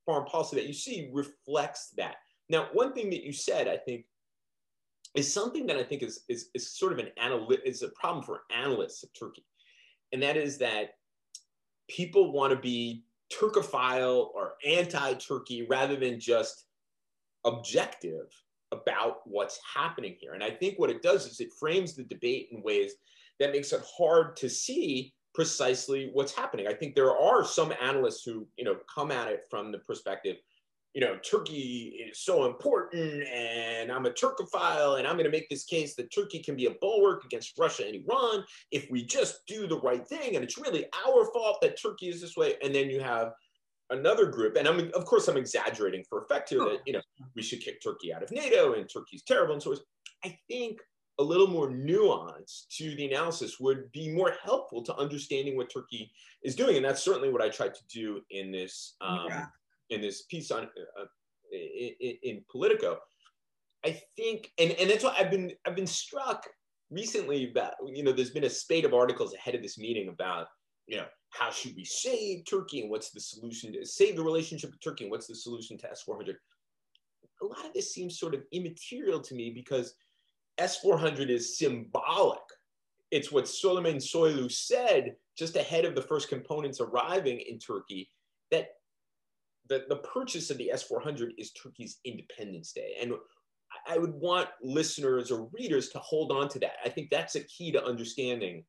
foreign 0.06 0.25
policy 0.25 0.56
that 0.56 0.68
you 0.68 0.74
see 0.74 1.10
reflects 1.13 1.90
that. 1.98 2.16
Now, 2.50 2.68
one 2.74 2.94
thing 2.94 3.10
that 3.12 3.24
you 3.24 3.34
said, 3.34 3.68
I 3.68 3.78
think, 3.78 4.06
is 5.16 5.32
something 5.32 5.68
that 5.68 5.78
I 5.78 5.84
think 5.84 6.02
is, 6.02 6.24
is, 6.28 6.50
is 6.54 6.72
sort 6.72 6.94
of 6.94 7.00
an 7.00 7.10
analyst, 7.22 7.62
is 7.66 7.84
a 7.84 7.90
problem 7.90 8.24
for 8.24 8.42
analysts 8.56 9.04
of 9.04 9.10
Turkey. 9.18 9.46
And 10.12 10.22
that 10.24 10.38
is 10.38 10.58
that 10.60 10.92
people 11.90 12.32
want 12.32 12.52
to 12.52 12.60
be 12.60 13.06
Turkophile 13.32 14.30
or 14.34 14.54
anti-Turkey 14.66 15.68
rather 15.70 15.96
than 15.96 16.20
just 16.20 16.66
objective 17.46 18.28
about 18.72 19.18
what's 19.26 19.60
happening 19.76 20.16
here. 20.20 20.34
And 20.34 20.44
I 20.44 20.50
think 20.50 20.80
what 20.80 20.90
it 20.90 21.02
does 21.02 21.26
is 21.26 21.40
it 21.40 21.54
frames 21.60 21.96
the 21.96 22.04
debate 22.04 22.50
in 22.52 22.64
ways 22.64 22.94
that 23.40 23.52
makes 23.52 23.72
it 23.72 23.84
hard 23.98 24.36
to 24.38 24.50
see 24.50 25.14
precisely 25.34 26.10
what's 26.14 26.34
happening. 26.34 26.68
I 26.68 26.74
think 26.74 26.96
there 26.96 27.18
are 27.18 27.44
some 27.44 27.74
analysts 27.82 28.24
who, 28.24 28.48
you 28.58 28.64
know, 28.64 28.78
come 28.94 29.12
at 29.12 29.28
it 29.28 29.46
from 29.50 29.72
the 29.72 29.80
perspective, 29.80 30.38
you 30.94 31.02
know, 31.02 31.18
Turkey 31.18 32.06
is 32.08 32.20
so 32.20 32.46
important 32.46 33.24
and 33.24 33.92
I'm 33.92 34.06
a 34.06 34.12
Turkophile 34.12 35.00
and 35.00 35.08
I'm 35.08 35.16
going 35.16 35.26
to 35.26 35.32
make 35.32 35.50
this 35.50 35.64
case 35.64 35.96
that 35.96 36.14
Turkey 36.14 36.38
can 36.38 36.56
be 36.56 36.68
a 36.68 36.76
bulwark 36.82 37.26
against 37.26 37.58
Russia 37.58 37.88
and 37.88 37.96
Iran 37.96 38.44
if 38.72 38.90
we 38.92 39.04
just 39.04 39.40
do 39.48 39.66
the 39.66 39.80
right 39.80 40.08
thing. 40.08 40.36
And 40.36 40.44
it's 40.44 40.60
really 40.60 40.86
our 41.08 41.26
fault 41.34 41.62
that 41.62 41.82
Turkey 41.82 42.10
is 42.10 42.22
this 42.22 42.38
way. 42.38 42.56
And 42.64 42.76
then 42.76 42.92
you 42.92 43.00
have 43.00 43.34
another 43.94 44.26
group, 44.26 44.56
and 44.56 44.68
I'm 44.68 44.92
of 44.94 45.06
course 45.06 45.28
I'm 45.28 45.38
exaggerating 45.38 46.04
for 46.10 46.24
effect 46.24 46.50
here 46.50 46.60
that 46.60 46.80
you 46.86 46.94
know 46.94 47.02
we 47.36 47.42
should 47.42 47.62
kick 47.62 47.82
Turkey 47.82 48.14
out 48.14 48.24
of 48.24 48.32
NATO 48.32 48.74
and 48.74 48.90
Turkey's 48.90 49.24
terrible 49.24 49.54
and 49.54 49.64
so 49.64 49.72
forth. 49.72 49.82
I 50.26 50.38
think 50.48 50.80
a 51.20 51.24
little 51.24 51.48
more 51.48 51.70
nuance 51.70 52.66
to 52.78 52.96
the 52.96 53.06
analysis 53.06 53.60
would 53.60 53.92
be 53.92 54.10
more 54.10 54.34
helpful 54.44 54.82
to 54.84 54.96
understanding 54.96 55.56
what 55.56 55.72
Turkey 55.72 56.12
is 56.44 56.56
doing, 56.56 56.76
and 56.76 56.86
that's 56.86 57.04
certainly 57.04 57.30
what 57.30 57.42
I 57.42 57.50
tried 57.50 57.76
to 57.76 57.82
do 57.92 58.22
in 58.32 58.52
this 58.52 58.96
um, 59.02 59.28
yeah. 59.30 59.46
in 59.90 60.02
this 60.02 60.24
piece 60.24 60.52
on 60.52 60.64
uh, 60.64 61.06
in, 61.52 62.16
in 62.24 62.46
Politico. 62.52 62.98
I 63.86 64.02
think, 64.16 64.52
and 64.58 64.72
and 64.72 64.90
that's 64.90 65.04
why 65.04 65.16
I've 65.20 65.32
been 65.32 65.52
I've 65.66 65.76
been 65.76 65.88
struck 65.88 66.48
recently 66.90 67.52
that 67.56 67.76
you 67.86 68.04
know 68.04 68.12
there's 68.12 68.32
been 68.32 68.46
a 68.46 68.50
spate 68.50 68.86
of 68.86 68.94
articles 68.94 69.34
ahead 69.34 69.56
of 69.56 69.62
this 69.62 69.78
meeting 69.78 70.10
about 70.10 70.48
you 70.88 70.98
know 70.98 71.06
how 71.30 71.50
should 71.50 71.75
we 71.75 71.84
save 71.84 72.46
Turkey 72.46 72.82
and 72.82 72.90
what's 72.90 73.10
the 73.10 73.20
solution 73.20 73.74
to 73.74 73.86
save 73.86 74.16
the 74.16 74.24
relationship 74.24 74.72
with 74.72 74.84
Turkey 74.84 75.06
and 75.06 75.12
what's 75.12 75.28
the 75.28 75.36
solution 75.36 75.78
to 75.80 75.88
S400? 75.88 76.36
A 77.42 77.46
lot 77.46 77.66
of 77.66 77.74
this 77.74 77.94
seems 77.94 78.20
sort 78.20 78.36
of 78.36 78.44
immaterial 78.52 79.20
to 79.20 79.34
me 79.34 79.50
because 79.50 79.96
S400 80.60 81.30
is 81.30 81.58
symbolic. 81.58 82.40
It's 83.10 83.32
what 83.32 83.46
Süleyman 83.46 83.98
Soylu 83.98 84.52
said 84.52 85.16
just 85.38 85.56
ahead 85.56 85.86
of 85.86 85.96
the 85.96 86.02
first 86.02 86.30
components 86.30 86.80
arriving 86.80 87.40
in 87.40 87.58
Turkey 87.58 88.10
that 88.52 88.70
the, 89.70 89.86
the 89.90 89.98
purchase 89.98 90.52
of 90.52 90.58
the 90.58 90.72
S400 90.74 91.32
is 91.38 91.52
Turkey's 91.52 92.00
Independence 92.06 92.72
Day. 92.74 92.96
And 93.02 93.13
I 93.88 93.98
would 93.98 94.13
want 94.13 94.50
listeners 94.62 95.32
or 95.32 95.50
readers 95.52 95.90
to 95.90 96.00
hold 96.00 96.32
on 96.32 96.48
to 96.50 96.60
that. 96.60 96.75
I 96.86 96.90
think 96.90 97.10
that's 97.10 97.36
a 97.36 97.44
key 97.44 97.72
to 97.72 97.84
understanding 97.84 98.63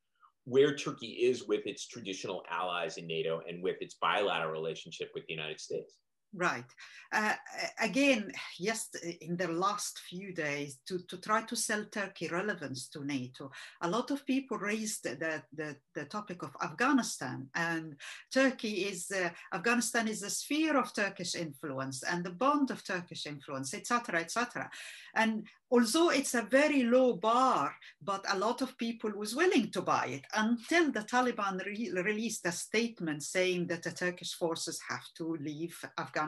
where 0.44 0.74
Turkey 0.74 1.06
is 1.06 1.44
with 1.44 1.66
its 1.66 1.86
traditional 1.86 2.42
allies 2.50 2.96
in 2.96 3.06
NATO 3.06 3.40
and 3.48 3.62
with 3.62 3.76
its 3.80 3.94
bilateral 3.94 4.52
relationship 4.52 5.10
with 5.14 5.26
the 5.26 5.34
United 5.34 5.60
States. 5.60 5.94
Right. 6.36 6.64
Uh, 7.12 7.34
again, 7.80 8.32
yes, 8.58 8.88
in 9.20 9.36
the 9.36 9.46
last 9.46 10.00
few 10.00 10.34
days, 10.34 10.78
to, 10.88 10.98
to 11.06 11.18
try 11.18 11.42
to 11.42 11.54
sell 11.54 11.84
Turkey 11.84 12.26
relevance 12.26 12.88
to 12.88 13.04
NATO, 13.04 13.52
a 13.82 13.88
lot 13.88 14.10
of 14.10 14.26
people 14.26 14.58
raised 14.58 15.04
the, 15.04 15.42
the, 15.52 15.76
the 15.94 16.06
topic 16.06 16.42
of 16.42 16.56
Afghanistan. 16.60 17.48
And 17.54 17.94
Turkey 18.32 18.86
is, 18.86 19.12
uh, 19.12 19.30
Afghanistan 19.54 20.08
is 20.08 20.24
a 20.24 20.30
sphere 20.30 20.76
of 20.76 20.92
Turkish 20.92 21.36
influence 21.36 22.02
and 22.02 22.24
the 22.24 22.30
bond 22.30 22.72
of 22.72 22.84
Turkish 22.84 23.26
influence, 23.26 23.74
etc., 23.74 24.18
etc. 24.18 24.68
And 25.14 25.46
although 25.70 26.10
it's 26.10 26.34
a 26.34 26.42
very 26.42 26.82
low 26.82 27.12
bar, 27.12 27.76
but 28.02 28.24
a 28.28 28.38
lot 28.38 28.60
of 28.60 28.76
people 28.76 29.12
was 29.14 29.36
willing 29.36 29.70
to 29.70 29.82
buy 29.82 30.06
it 30.06 30.24
until 30.34 30.90
the 30.90 31.00
Taliban 31.00 31.64
re 31.64 31.92
released 31.94 32.44
a 32.46 32.52
statement 32.52 33.22
saying 33.22 33.68
that 33.68 33.84
the 33.84 33.92
Turkish 33.92 34.34
forces 34.34 34.80
have 34.88 35.06
to 35.16 35.36
leave 35.36 35.78
Afghanistan 35.96 36.23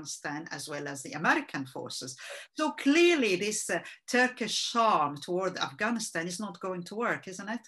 as 0.51 0.69
well 0.69 0.89
as 0.89 1.03
the 1.03 1.13
American 1.13 1.67
forces. 1.67 2.17
So 2.55 2.73
clearly 2.73 3.37
this 3.37 3.71
uh, 3.71 3.81
Turkish 4.09 4.73
charm 4.73 5.17
toward 5.17 5.59
Afghanistan 5.59 6.27
is 6.27 6.41
not 6.41 6.61
going 6.61 6.83
to 6.85 6.95
work, 6.95 7.29
isn't 7.29 7.49
it? 7.49 7.61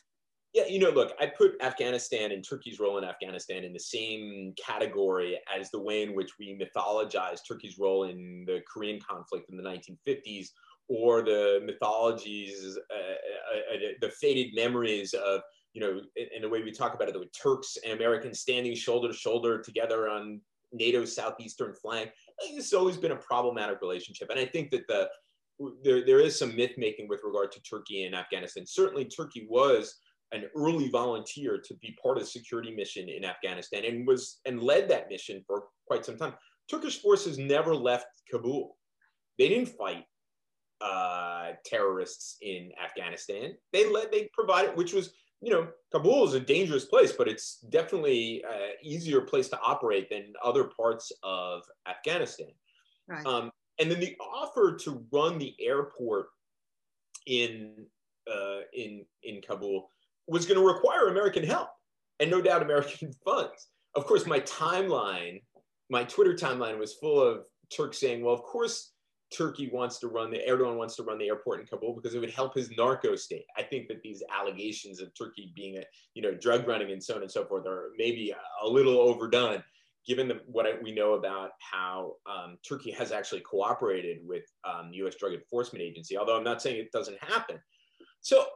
Yeah, 0.55 0.67
you 0.67 0.79
know, 0.79 0.91
look, 0.91 1.13
I 1.21 1.27
put 1.27 1.61
Afghanistan 1.63 2.33
and 2.33 2.43
Turkey's 2.43 2.81
role 2.81 2.99
in 2.99 3.05
Afghanistan 3.05 3.65
in 3.65 3.73
the 3.73 3.79
same 3.79 4.55
category 4.57 5.39
as 5.55 5.71
the 5.71 5.79
way 5.81 6.03
in 6.03 6.15
which 6.15 6.39
we 6.39 6.59
mythologize 6.59 7.41
Turkey's 7.47 7.79
role 7.79 8.05
in 8.05 8.45
the 8.47 8.61
Korean 8.73 8.99
conflict 8.99 9.51
in 9.51 9.57
the 9.57 9.63
1950s 9.63 10.49
or 10.89 11.23
the 11.23 11.61
mythologies, 11.65 12.79
uh, 12.91 12.95
uh, 12.95 13.75
uh, 13.75 13.89
the 14.01 14.11
faded 14.11 14.55
memories 14.55 15.13
of, 15.13 15.43
you 15.75 15.83
know, 15.83 16.01
in, 16.17 16.27
in, 16.37 16.43
the 16.43 16.49
way 16.49 16.63
we 16.63 16.73
talk 16.73 16.95
about 16.95 17.09
it, 17.09 17.15
the 17.15 17.27
Turks 17.27 17.77
and 17.85 17.93
Americans 17.93 18.41
standing 18.41 18.75
shoulder 18.75 19.09
to 19.09 19.15
shoulder 19.15 19.61
together 19.61 20.09
on 20.09 20.41
NATO's 20.73 21.15
southeastern 21.15 21.75
flank. 21.75 22.11
Has 22.55 22.73
always 22.73 22.97
been 22.97 23.13
a 23.13 23.17
problematic 23.17 23.81
relationship. 23.81 24.31
And 24.31 24.39
I 24.39 24.47
think 24.47 24.71
that 24.71 24.87
the 24.89 25.09
there, 25.83 26.05
there 26.07 26.21
is 26.21 26.39
some 26.39 26.55
myth 26.55 26.73
making 26.77 27.09
with 27.09 27.21
regard 27.25 27.51
to 27.53 27.63
Turkey 27.63 28.05
and 28.05 28.15
Afghanistan. 28.15 28.65
Certainly, 28.67 29.07
Turkey 29.07 29.47
was 29.51 29.97
an 30.33 30.45
early 30.57 30.89
volunteer 30.89 31.59
to 31.59 31.75
be 31.77 31.97
part 32.03 32.17
of 32.17 32.23
the 32.23 32.29
security 32.29 32.71
mission 32.71 33.09
in 33.09 33.25
Afghanistan 33.25 33.85
and 33.85 34.07
was 34.07 34.41
and 34.45 34.63
led 34.63 34.89
that 34.89 35.09
mission 35.11 35.43
for 35.47 35.65
quite 35.87 36.05
some 36.05 36.17
time. 36.17 36.35
Turkish 36.71 37.01
forces 37.01 37.39
never 37.39 37.75
left 37.75 38.07
Kabul. 38.31 38.77
They 39.39 39.49
didn't 39.49 39.71
fight 39.71 40.05
uh, 40.81 41.53
terrorists 41.65 42.37
in 42.43 42.71
Afghanistan. 42.83 43.55
They 43.73 43.91
led, 43.91 44.13
they 44.13 44.29
provided, 44.33 44.77
which 44.77 44.93
was, 44.93 45.13
you 45.41 45.53
know, 45.53 45.69
Kabul 45.93 46.27
is 46.27 46.35
a 46.35 46.41
dangerous 46.41 46.85
place, 46.85 47.13
but 47.13 47.29
it's 47.29 47.59
definitely 47.71 48.43
an 48.49 48.73
easier 48.83 49.21
place 49.21 49.49
to 49.49 49.61
operate 49.61 50.11
than 50.11 50.33
other 50.43 50.65
parts 50.65 51.13
of 51.23 51.63
Afghanistan. 51.89 52.51
Right. 53.07 53.25
Um, 53.25 53.51
and 53.81 53.91
then 53.91 54.01
the 54.01 54.17
offer 54.21 54.77
to 54.77 55.07
run 55.13 55.39
the 55.39 55.55
airport 55.61 56.27
in 57.27 57.87
uh, 58.31 58.61
in 58.75 59.05
in 59.23 59.41
Kabul 59.41 59.91
was 60.27 60.45
going 60.45 60.61
to 60.61 60.67
require 60.67 61.09
American 61.09 61.45
help, 61.45 61.69
and 62.21 62.31
no 62.31 62.41
doubt 62.41 62.63
American 62.63 63.13
funds. 63.25 63.69
Of 63.95 64.07
course, 64.07 64.27
my 64.27 64.41
timeline, 64.41 65.43
my 65.89 66.05
Twitter 66.05 66.35
timeline 66.35 66.79
was 66.79 66.95
full 66.95 67.21
of 67.21 67.45
Turks 67.75 67.99
saying, 67.99 68.25
"Well, 68.25 68.35
of 68.35 68.43
course." 68.43 68.93
Turkey 69.37 69.69
wants 69.73 69.99
to 69.99 70.09
run 70.09 70.31
the 70.31 70.41
Erdogan 70.49 70.77
wants 70.77 70.97
to 70.97 71.03
run 71.03 71.19
the 71.19 71.29
airport 71.29 71.61
in 71.61 71.67
Kabul 71.67 71.95
because 71.95 72.15
it 72.15 72.21
would 72.21 72.31
help 72.31 72.55
his 72.55 72.71
narco 72.77 73.15
state. 73.15 73.45
I 73.57 73.63
think 73.63 73.89
that 73.89 74.03
these 74.03 74.23
allegations 74.33 75.01
of 75.01 75.11
Turkey 75.15 75.53
being 75.55 75.79
a 75.79 75.83
you 76.15 76.23
know 76.23 76.35
drug 76.35 76.67
running 76.67 76.93
and 76.93 77.03
so 77.03 77.17
on 77.17 77.23
and 77.23 77.31
so 77.31 77.45
forth 77.45 77.67
are 77.67 77.91
maybe 77.99 78.35
a, 78.63 78.67
little 78.67 78.99
overdone, 78.99 79.63
given 80.07 80.29
the, 80.29 80.41
what 80.47 80.67
we 80.83 80.93
know 80.93 81.15
about 81.15 81.51
how 81.59 82.15
um, 82.27 82.57
Turkey 82.67 82.91
has 82.93 83.13
actually 83.13 83.41
cooperated 83.41 84.19
with 84.25 84.45
um, 84.65 84.91
the 84.91 84.99
U.S. 84.99 85.17
Drug 85.17 85.35
Enforcement 85.35 85.83
Agency. 85.83 86.17
Although 86.17 86.37
I'm 86.37 86.45
not 86.45 86.63
saying 86.63 86.79
it 86.79 86.93
doesn't 86.93 87.23
happen. 87.23 87.59
So 88.21 88.47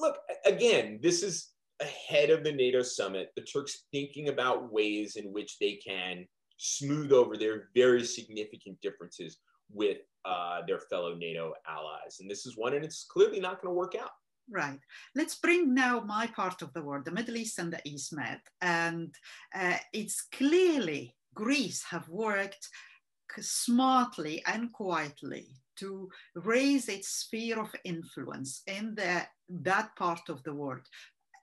look 0.00 0.16
again, 0.46 0.98
this 1.02 1.22
is 1.22 1.50
ahead 1.80 2.30
of 2.30 2.44
the 2.44 2.52
NATO 2.52 2.82
summit. 2.82 3.30
The 3.36 3.42
Turks 3.42 3.84
thinking 3.92 4.28
about 4.28 4.72
ways 4.72 5.16
in 5.16 5.32
which 5.32 5.58
they 5.58 5.78
can 5.86 6.26
smooth 6.56 7.12
over 7.12 7.36
their 7.36 7.68
very 7.74 8.04
significant 8.04 8.80
differences 8.80 9.38
with 9.72 9.98
uh, 10.24 10.60
their 10.66 10.78
fellow 10.78 11.14
NATO 11.14 11.54
allies. 11.68 12.18
And 12.20 12.30
this 12.30 12.46
is 12.46 12.56
one, 12.56 12.74
and 12.74 12.84
it's 12.84 13.04
clearly 13.04 13.40
not 13.40 13.60
going 13.60 13.72
to 13.74 13.78
work 13.78 13.94
out. 13.94 14.10
Right. 14.50 14.80
Let's 15.14 15.36
bring 15.36 15.74
now 15.74 16.00
my 16.00 16.26
part 16.26 16.62
of 16.62 16.72
the 16.72 16.82
world, 16.82 17.04
the 17.04 17.12
Middle 17.12 17.36
East 17.36 17.58
and 17.58 17.72
the 17.72 17.80
East 17.84 18.12
Med. 18.12 18.40
And 18.60 19.14
uh, 19.54 19.76
it's 19.92 20.22
clearly 20.32 21.14
Greece 21.34 21.82
have 21.84 22.08
worked 22.08 22.68
smartly 23.40 24.42
and 24.46 24.72
quietly 24.72 25.46
to 25.76 26.08
raise 26.34 26.88
its 26.88 27.08
sphere 27.08 27.58
of 27.60 27.74
influence 27.84 28.62
in 28.66 28.94
the, 28.94 29.22
that 29.48 29.96
part 29.96 30.28
of 30.28 30.42
the 30.42 30.54
world 30.54 30.82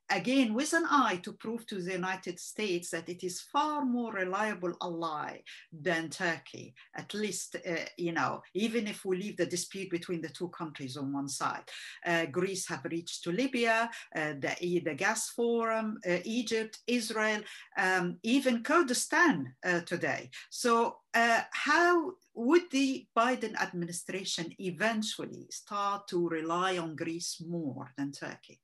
again 0.09 0.53
with 0.53 0.73
an 0.73 0.85
eye 0.89 1.19
to 1.23 1.33
prove 1.33 1.65
to 1.67 1.81
the 1.81 1.91
United 1.91 2.39
States 2.39 2.89
that 2.89 3.09
it 3.09 3.23
is 3.23 3.41
far 3.41 3.85
more 3.85 4.13
reliable 4.13 4.73
ally 4.81 5.39
than 5.71 6.09
Turkey, 6.09 6.73
at 6.95 7.13
least, 7.13 7.55
uh, 7.67 7.85
you 7.97 8.11
know, 8.11 8.41
even 8.53 8.87
if 8.87 9.05
we 9.05 9.17
leave 9.17 9.37
the 9.37 9.45
dispute 9.45 9.89
between 9.89 10.21
the 10.21 10.29
two 10.29 10.49
countries 10.49 10.97
on 10.97 11.13
one 11.13 11.27
side. 11.27 11.63
Uh, 12.05 12.25
Greece 12.25 12.67
have 12.67 12.85
reached 12.85 13.23
to 13.23 13.31
Libya, 13.31 13.89
uh, 14.15 14.33
the, 14.39 14.81
the 14.85 14.93
gas 14.93 15.29
forum, 15.29 15.97
uh, 16.07 16.17
Egypt, 16.25 16.79
Israel, 16.87 17.41
um, 17.77 18.17
even 18.23 18.63
Kurdistan 18.63 19.53
uh, 19.65 19.81
today. 19.81 20.29
So 20.49 20.97
uh, 21.13 21.41
how 21.51 22.11
would 22.33 22.69
the 22.71 23.05
Biden 23.17 23.55
administration 23.59 24.53
eventually 24.59 25.47
start 25.49 26.07
to 26.09 26.29
rely 26.29 26.77
on 26.77 26.95
Greece 26.95 27.41
more 27.45 27.91
than 27.97 28.11
Turkey? 28.11 28.59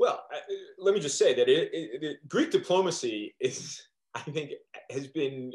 Well, 0.00 0.24
uh, 0.34 0.54
let 0.78 0.94
me 0.94 1.00
just 1.00 1.18
say 1.18 1.34
that 1.34 1.46
it, 1.46 1.68
it, 1.74 2.02
it, 2.02 2.28
Greek 2.28 2.50
diplomacy 2.50 3.34
is, 3.38 3.82
I 4.14 4.20
think, 4.20 4.52
has 4.90 5.06
been 5.08 5.52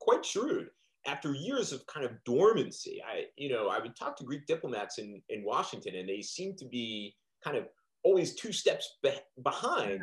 quite 0.00 0.26
shrewd 0.26 0.66
after 1.06 1.32
years 1.32 1.72
of 1.72 1.86
kind 1.86 2.04
of 2.04 2.12
dormancy. 2.24 3.00
I, 3.08 3.26
you 3.36 3.50
know, 3.50 3.68
I 3.68 3.78
would 3.78 3.94
talk 3.94 4.16
to 4.16 4.24
Greek 4.24 4.46
diplomats 4.46 4.98
in, 4.98 5.22
in 5.28 5.44
Washington, 5.44 5.94
and 5.94 6.08
they 6.08 6.22
seem 6.22 6.56
to 6.56 6.64
be 6.64 7.14
kind 7.44 7.56
of 7.56 7.68
always 8.02 8.34
two 8.34 8.52
steps 8.52 8.98
be- 9.00 9.12
behind, 9.44 10.00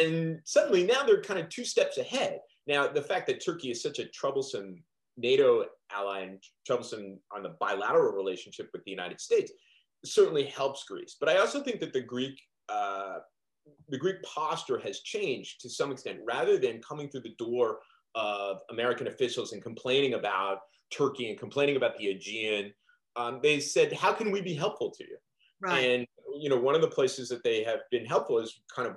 and 0.00 0.40
suddenly 0.44 0.84
now 0.84 1.02
they're 1.04 1.22
kind 1.22 1.38
of 1.38 1.50
two 1.50 1.64
steps 1.64 1.98
ahead. 1.98 2.38
Now, 2.66 2.88
the 2.88 3.02
fact 3.02 3.26
that 3.26 3.44
Turkey 3.44 3.70
is 3.70 3.82
such 3.82 3.98
a 3.98 4.08
troublesome 4.08 4.82
NATO 5.18 5.66
ally 5.92 6.20
and 6.20 6.42
troublesome 6.66 7.18
on 7.36 7.42
the 7.42 7.54
bilateral 7.60 8.14
relationship 8.14 8.70
with 8.72 8.82
the 8.84 8.90
United 8.90 9.20
States 9.20 9.52
certainly 10.06 10.44
helps 10.44 10.84
Greece. 10.84 11.16
But 11.20 11.28
I 11.28 11.36
also 11.36 11.62
think 11.62 11.80
that 11.80 11.92
the 11.92 12.00
Greek 12.00 12.40
uh, 12.70 13.18
the 13.88 13.98
Greek 13.98 14.22
posture 14.22 14.78
has 14.78 15.00
changed 15.00 15.60
to 15.60 15.70
some 15.70 15.92
extent. 15.92 16.18
Rather 16.24 16.58
than 16.58 16.80
coming 16.80 17.08
through 17.08 17.22
the 17.22 17.34
door 17.38 17.78
of 18.14 18.60
American 18.70 19.06
officials 19.06 19.52
and 19.52 19.62
complaining 19.62 20.14
about 20.14 20.58
Turkey 20.90 21.30
and 21.30 21.38
complaining 21.38 21.76
about 21.76 21.96
the 21.98 22.08
Aegean, 22.08 22.72
um, 23.16 23.40
they 23.42 23.60
said, 23.60 23.92
"How 23.92 24.12
can 24.12 24.30
we 24.30 24.40
be 24.40 24.54
helpful 24.54 24.90
to 24.90 25.04
you?" 25.04 25.16
Right. 25.60 25.84
And 25.84 26.06
you 26.38 26.48
know, 26.48 26.58
one 26.58 26.74
of 26.74 26.80
the 26.80 26.88
places 26.88 27.28
that 27.28 27.42
they 27.42 27.62
have 27.64 27.80
been 27.90 28.06
helpful 28.06 28.38
is 28.38 28.60
kind 28.74 28.88
of 28.88 28.96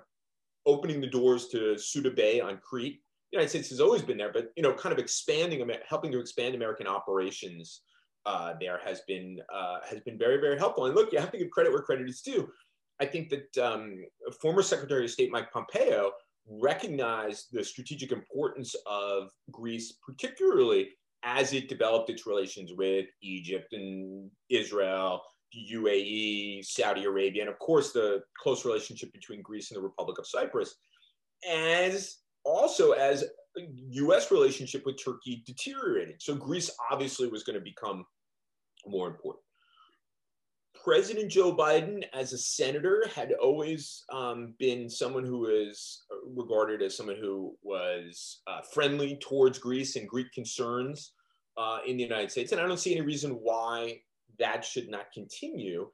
opening 0.65 1.01
the 1.01 1.07
doors 1.07 1.47
to 1.49 1.75
Souda 1.75 2.15
Bay 2.15 2.39
on 2.39 2.57
Crete. 2.57 3.01
The 3.31 3.38
United 3.38 3.49
States 3.49 3.69
has 3.69 3.79
always 3.79 4.01
been 4.01 4.17
there, 4.17 4.31
but 4.31 4.51
you 4.55 4.63
know, 4.63 4.73
kind 4.73 4.93
of 4.93 4.99
expanding, 4.99 5.67
helping 5.88 6.12
to 6.12 6.19
expand 6.19 6.55
American 6.55 6.88
operations 6.88 7.81
uh, 8.25 8.53
there 8.59 8.79
has 8.83 9.01
been 9.01 9.39
uh, 9.53 9.79
has 9.88 9.99
been 10.01 10.17
very, 10.17 10.39
very 10.39 10.57
helpful. 10.57 10.86
And 10.86 10.95
look, 10.95 11.12
you 11.12 11.19
have 11.19 11.31
to 11.31 11.38
give 11.38 11.49
credit 11.49 11.71
where 11.71 11.81
credit 11.81 12.07
is 12.07 12.21
due. 12.21 12.49
I 12.99 13.06
think 13.06 13.29
that 13.29 13.58
um, 13.63 14.03
former 14.41 14.62
Secretary 14.62 15.06
of 15.06 15.12
State 15.12 15.32
Mike 15.32 15.51
Pompeo 15.51 16.12
recognized 16.47 17.47
the 17.51 17.63
strategic 17.63 18.12
importance 18.12 18.75
of 18.86 19.29
Greece, 19.51 19.93
particularly 20.06 20.89
as 21.23 21.53
it 21.53 21.69
developed 21.69 22.10
its 22.10 22.27
relations 22.27 22.71
with 22.75 23.06
Egypt 23.21 23.73
and 23.73 24.29
Israel, 24.49 25.21
UAE, 25.71 26.65
Saudi 26.65 27.06
Arabia, 27.06 27.43
and 27.43 27.51
of 27.51 27.60
course 27.60 27.91
the 27.91 28.21
close 28.41 28.65
relationship 28.65 29.13
between 29.13 29.41
Greece 29.41 29.71
and 29.71 29.77
the 29.77 29.84
Republic 29.84 30.19
of 30.19 30.27
Cyprus, 30.27 30.75
as 31.49 32.17
also 32.43 32.91
as 32.91 33.23
U.S. 33.56 34.32
relationship 34.32 34.86
with 34.86 35.03
Turkey 35.03 35.43
deteriorated. 35.45 36.21
So 36.21 36.36
Greece 36.36 36.71
obviously 36.91 37.27
was 37.27 37.43
going 37.43 37.58
to 37.58 37.63
become 37.63 38.06
more 38.86 39.08
important. 39.08 39.43
President 40.84 41.32
Joe 41.32 41.56
Biden, 41.56 42.04
as 42.13 42.34
a 42.34 42.38
senator, 42.38 43.06
had 43.15 43.32
always 43.41 44.04
um, 44.12 44.54
been 44.60 44.89
someone 44.89 45.24
who 45.24 45.39
was 45.39 46.04
regarded 46.36 46.82
as 46.82 46.98
someone 46.98 47.15
who 47.15 47.56
was 47.63 48.41
uh, 48.48 48.60
friendly 48.74 49.15
towards 49.22 49.58
Greece 49.58 49.96
and 49.96 50.10
Greek 50.10 50.34
concerns 50.34 51.13
uh, 51.56 51.78
in 51.88 51.96
the 51.96 52.04
United 52.04 52.32
States. 52.32 52.52
And 52.52 52.60
I 52.60 52.67
don't 52.67 52.80
see 52.80 52.91
any 52.91 53.00
reason 53.06 53.32
why 53.32 54.02
that 54.39 54.65
should 54.65 54.89
not 54.89 55.06
continue 55.13 55.89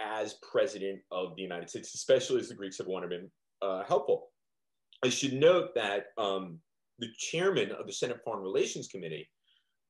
as 0.00 0.34
president 0.42 0.98
of 1.12 1.36
the 1.36 1.42
United 1.42 1.70
States, 1.70 1.94
especially 1.94 2.40
as 2.40 2.48
the 2.48 2.56
Greeks 2.56 2.78
have 2.78 2.88
wanted 2.88 3.12
him 3.12 3.30
uh, 3.62 3.84
helpful. 3.84 4.30
I 5.04 5.10
should 5.10 5.34
note 5.34 5.76
that 5.76 6.06
um, 6.18 6.58
the 6.98 7.08
chairman 7.18 7.70
of 7.70 7.86
the 7.86 7.92
Senate 7.92 8.20
Foreign 8.24 8.42
Relations 8.42 8.88
Committee, 8.88 9.28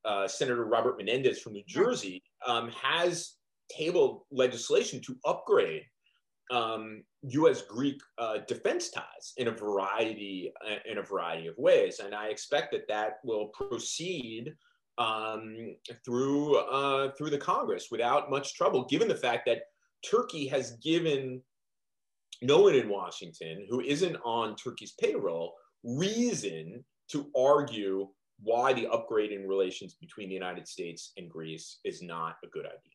uh, 0.04 0.28
Senator 0.28 0.66
Robert 0.66 0.98
Menendez 0.98 1.40
from 1.40 1.54
New 1.54 1.64
Jersey, 1.66 2.22
um, 2.46 2.70
has 2.70 3.36
tabled 3.70 4.22
legislation 4.30 5.00
to 5.02 5.16
upgrade 5.24 5.82
um, 6.50 7.02
U.S. 7.22 7.62
Greek 7.62 8.00
uh, 8.18 8.38
defense 8.46 8.90
ties 8.90 9.32
in 9.38 9.48
a 9.48 9.50
variety 9.50 10.52
uh, 10.66 10.76
in 10.90 10.98
a 10.98 11.02
variety 11.02 11.46
of 11.46 11.54
ways, 11.56 12.00
and 12.04 12.14
I 12.14 12.28
expect 12.28 12.72
that 12.72 12.88
that 12.88 13.14
will 13.24 13.48
proceed 13.48 14.52
um, 14.98 15.74
through 16.04 16.56
uh, 16.56 17.12
through 17.16 17.30
the 17.30 17.38
Congress 17.38 17.88
without 17.90 18.30
much 18.30 18.54
trouble, 18.54 18.84
given 18.84 19.08
the 19.08 19.14
fact 19.14 19.46
that 19.46 19.62
Turkey 20.08 20.46
has 20.48 20.72
given 20.82 21.40
no 22.42 22.60
one 22.60 22.74
in 22.74 22.88
Washington 22.88 23.66
who 23.70 23.80
isn't 23.80 24.16
on 24.24 24.56
Turkey's 24.56 24.94
payroll 25.00 25.54
reason 25.82 26.84
to 27.10 27.30
argue 27.36 28.08
why 28.42 28.72
the 28.72 28.86
upgrade 28.88 29.32
in 29.32 29.46
relations 29.46 29.94
between 29.94 30.28
the 30.28 30.34
United 30.34 30.66
States 30.66 31.12
and 31.16 31.30
Greece 31.30 31.78
is 31.84 32.02
not 32.02 32.36
a 32.44 32.48
good 32.48 32.66
idea. 32.66 32.93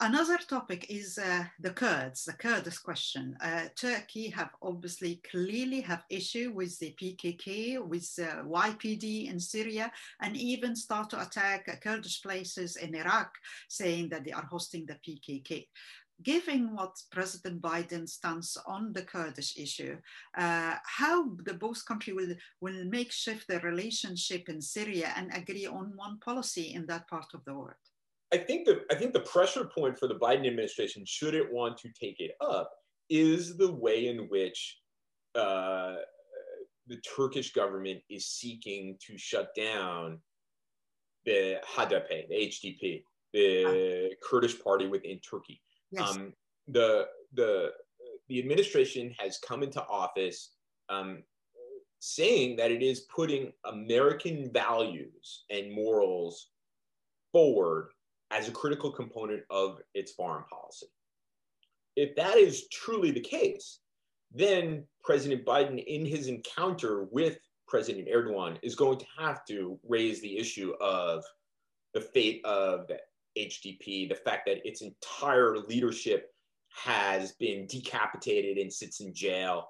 Another 0.00 0.38
topic 0.38 0.86
is 0.90 1.18
uh, 1.18 1.44
the 1.60 1.70
Kurds, 1.70 2.24
the 2.24 2.32
Kurdish 2.32 2.78
question. 2.78 3.36
Uh, 3.40 3.68
Turkey 3.76 4.28
have 4.28 4.50
obviously 4.60 5.22
clearly 5.30 5.80
have 5.82 6.02
issue 6.10 6.50
with 6.52 6.76
the 6.80 6.96
PKK, 7.00 7.78
with 7.80 8.10
uh, 8.18 8.42
YPG 8.42 9.30
in 9.30 9.38
Syria, 9.38 9.92
and 10.20 10.36
even 10.36 10.74
start 10.74 11.10
to 11.10 11.22
attack 11.22 11.80
Kurdish 11.80 12.22
places 12.22 12.74
in 12.74 12.94
Iraq, 12.96 13.30
saying 13.68 14.08
that 14.08 14.24
they 14.24 14.32
are 14.32 14.46
hosting 14.50 14.84
the 14.84 14.98
PKK 15.06 15.66
given 16.22 16.74
what 16.74 16.96
President 17.10 17.60
Biden 17.60 18.08
stands 18.08 18.56
on 18.66 18.92
the 18.92 19.02
Kurdish 19.02 19.56
issue, 19.56 19.96
uh, 20.38 20.74
how 20.84 21.28
the 21.44 21.54
both 21.54 21.84
countries 21.84 22.14
will, 22.14 22.34
will 22.60 22.84
make 22.84 23.10
shift 23.10 23.48
their 23.48 23.60
relationship 23.60 24.48
in 24.48 24.60
Syria 24.60 25.12
and 25.16 25.34
agree 25.34 25.66
on 25.66 25.92
one 25.96 26.18
policy 26.20 26.72
in 26.72 26.86
that 26.86 27.08
part 27.08 27.26
of 27.34 27.44
the 27.44 27.54
world? 27.54 27.74
I 28.34 28.38
think 28.38 28.66
the 28.66 28.82
I 28.90 28.96
think 28.96 29.12
the 29.12 29.20
pressure 29.20 29.64
point 29.64 29.96
for 29.96 30.08
the 30.08 30.16
Biden 30.16 30.46
administration, 30.48 31.04
should 31.06 31.34
it 31.34 31.52
want 31.52 31.78
to 31.78 31.88
take 31.88 32.18
it 32.18 32.32
up, 32.40 32.68
is 33.08 33.56
the 33.56 33.72
way 33.72 34.08
in 34.08 34.26
which 34.28 34.80
uh, 35.36 35.94
the 36.88 36.96
Turkish 37.16 37.52
government 37.52 38.00
is 38.10 38.26
seeking 38.26 38.96
to 39.06 39.16
shut 39.16 39.54
down 39.56 40.18
the 41.24 41.60
HDP, 41.76 42.28
the 42.28 42.34
HDP, 42.34 43.04
the 43.32 44.10
Kurdish 44.20 44.60
party 44.60 44.88
within 44.88 45.20
Turkey. 45.20 45.62
Yes. 45.92 46.10
Um, 46.10 46.32
the 46.66 47.06
the 47.34 47.70
the 48.28 48.40
administration 48.40 49.14
has 49.16 49.38
come 49.46 49.62
into 49.62 49.80
office 49.86 50.54
um, 50.88 51.22
saying 52.00 52.56
that 52.56 52.72
it 52.72 52.82
is 52.82 53.06
putting 53.14 53.52
American 53.64 54.50
values 54.52 55.44
and 55.50 55.72
morals 55.72 56.48
forward 57.30 57.90
as 58.34 58.48
a 58.48 58.52
critical 58.52 58.90
component 58.90 59.42
of 59.48 59.80
its 59.94 60.12
foreign 60.12 60.44
policy. 60.50 60.86
If 61.96 62.16
that 62.16 62.36
is 62.36 62.68
truly 62.68 63.12
the 63.12 63.20
case, 63.20 63.78
then 64.32 64.84
President 65.04 65.46
Biden, 65.46 65.82
in 65.84 66.04
his 66.04 66.26
encounter 66.26 67.04
with 67.12 67.38
President 67.68 68.08
Erdogan, 68.08 68.58
is 68.62 68.74
going 68.74 68.98
to 68.98 69.06
have 69.16 69.44
to 69.46 69.78
raise 69.86 70.20
the 70.20 70.36
issue 70.36 70.72
of 70.80 71.22
the 71.94 72.00
fate 72.00 72.44
of 72.44 72.88
the 72.88 72.98
HDP, 73.38 74.08
the 74.08 74.16
fact 74.16 74.46
that 74.46 74.66
its 74.66 74.82
entire 74.82 75.56
leadership 75.58 76.30
has 76.84 77.32
been 77.32 77.66
decapitated 77.66 78.58
and 78.58 78.72
sits 78.72 79.00
in 79.00 79.14
jail, 79.14 79.68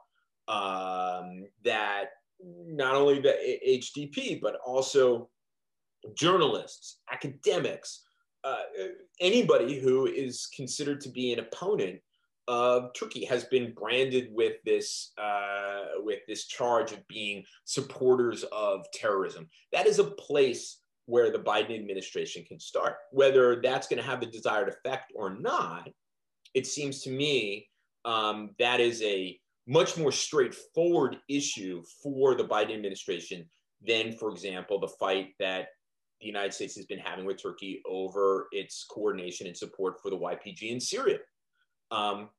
um, 0.49 1.45
that 1.63 2.07
not 2.41 2.95
only 2.95 3.21
the 3.21 3.37
HDP, 3.67 4.41
but 4.41 4.57
also 4.65 5.29
journalists, 6.15 7.01
academics, 7.13 8.05
uh, 8.45 8.57
anybody 9.21 9.81
who 9.81 10.07
is 10.07 10.49
considered 10.55 11.01
to 11.01 11.09
be 11.09 11.33
an 11.33 11.39
opponent 11.41 12.01
of 12.47 12.93
Turkey 12.95 13.25
has 13.25 13.45
been 13.45 13.73
branded 13.73 14.29
with 14.31 14.57
this 14.65 15.13
uh, 15.19 15.85
with 15.99 16.21
this 16.29 16.47
charge 16.47 16.93
of 16.93 17.07
being 17.09 17.43
supporters 17.65 18.45
of 18.53 18.85
terrorism. 18.93 19.49
That 19.73 19.87
is 19.87 19.99
a 19.99 20.05
place 20.05 20.81
where 21.07 21.31
the 21.31 21.39
Biden 21.39 21.75
administration 21.75 22.45
can 22.45 22.61
start. 22.61 22.97
Whether 23.13 23.61
that's 23.63 23.89
going 23.89 24.03
to 24.03 24.09
have 24.09 24.21
the 24.21 24.27
desired 24.27 24.69
effect 24.69 25.13
or 25.15 25.39
not, 25.39 25.89
it 26.55 26.67
seems 26.67 27.03
to 27.03 27.11
me 27.11 27.69
um, 28.05 28.51
that 28.59 28.81
is 28.81 29.03
a 29.03 29.39
much 29.67 29.97
more 29.97 30.13
straightforward 30.13 31.17
issue 31.29 31.83
for 32.03 32.35
the 32.35 32.45
Biden 32.45 32.75
administration 32.75 33.49
than, 33.87 34.13
for 34.13 34.31
example, 34.31 34.79
the 34.79 34.89
fight 34.89 35.29
that 35.39 35.69
the 36.25 36.29
United 36.29 36.55
States 36.55 36.75
has 36.75 36.87
been 36.87 36.99
having 36.99 37.27
with 37.27 37.41
Turkey 37.41 37.83
over 37.87 38.49
its 38.51 38.87
coordination 38.91 39.47
and 39.47 39.55
support 39.55 40.01
for 40.01 40.09
the 40.09 40.17
YPG 40.17 40.63
in 40.63 40.81
Syria. 40.81 41.19
Um, 41.91 42.31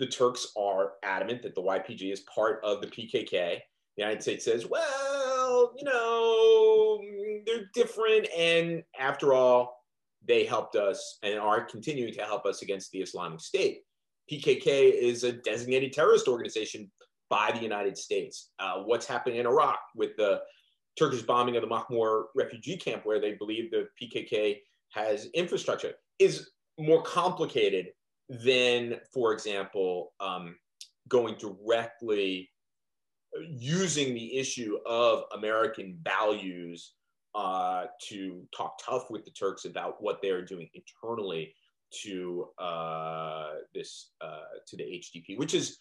the 0.00 0.08
Turks 0.08 0.48
are 0.58 0.94
adamant 1.04 1.42
that 1.42 1.54
the 1.54 1.62
YPG 1.62 2.12
is 2.12 2.24
part 2.34 2.60
of 2.64 2.80
the 2.80 2.88
PKK. 2.88 3.30
The 3.30 3.62
United 3.96 4.22
States 4.22 4.44
says, 4.44 4.66
well, 4.66 5.72
you 5.78 5.84
know, 5.84 7.00
they're 7.46 7.70
different. 7.74 8.26
And 8.36 8.82
after 8.98 9.32
all, 9.32 9.84
they 10.26 10.44
helped 10.44 10.74
us 10.74 11.18
and 11.22 11.38
are 11.38 11.64
continuing 11.64 12.14
to 12.14 12.22
help 12.22 12.44
us 12.44 12.62
against 12.62 12.90
the 12.90 12.98
Islamic 12.98 13.40
State. 13.40 13.82
PKK 14.30 14.92
is 15.00 15.22
a 15.22 15.30
designated 15.30 15.92
terrorist 15.92 16.26
organization 16.26 16.90
by 17.30 17.52
the 17.52 17.60
United 17.60 17.96
States. 17.96 18.50
Uh, 18.58 18.82
what's 18.84 19.06
happening 19.06 19.38
in 19.38 19.46
Iraq 19.46 19.78
with 19.94 20.16
the 20.16 20.40
Turkish 20.98 21.22
bombing 21.22 21.56
of 21.56 21.62
the 21.62 21.68
Mahmur 21.68 22.24
refugee 22.34 22.76
camp, 22.76 23.06
where 23.06 23.20
they 23.20 23.34
believe 23.34 23.70
the 23.70 23.88
PKK 24.00 24.58
has 24.90 25.26
infrastructure, 25.34 25.92
is 26.18 26.50
more 26.78 27.02
complicated 27.02 27.88
than, 28.28 29.00
for 29.12 29.32
example, 29.32 30.12
um, 30.20 30.56
going 31.08 31.34
directly 31.36 32.50
uh, 33.36 33.40
using 33.48 34.14
the 34.14 34.36
issue 34.36 34.78
of 34.86 35.24
American 35.34 35.98
values 36.02 36.94
uh, 37.34 37.84
to 38.08 38.46
talk 38.56 38.78
tough 38.84 39.10
with 39.10 39.24
the 39.24 39.30
Turks 39.30 39.64
about 39.64 40.02
what 40.02 40.20
they're 40.22 40.44
doing 40.44 40.68
internally 40.74 41.54
to 42.02 42.48
uh, 42.58 43.50
this 43.74 44.10
uh, 44.20 44.40
to 44.66 44.76
the 44.76 44.82
HDP, 44.82 45.38
which 45.38 45.54
is, 45.54 45.78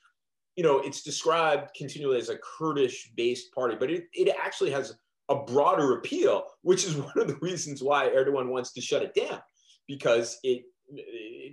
you 0.56 0.64
know, 0.64 0.80
it's 0.80 1.04
described 1.04 1.72
continually 1.76 2.18
as 2.18 2.30
a 2.30 2.38
Kurdish-based 2.38 3.54
party, 3.54 3.76
but 3.78 3.90
it, 3.92 4.06
it 4.14 4.34
actually 4.42 4.72
has 4.72 4.98
a 5.30 5.36
broader 5.36 5.98
appeal, 5.98 6.44
which 6.62 6.86
is 6.86 6.96
one 6.98 7.18
of 7.18 7.28
the 7.28 7.38
reasons 7.42 7.84
why 7.84 8.10
Erdogan 8.10 8.50
wants 8.50 8.74
to 8.74 8.82
shut 8.82 9.04
it 9.04 9.14
down, 9.14 9.42
because 9.88 10.38
it 10.44 10.64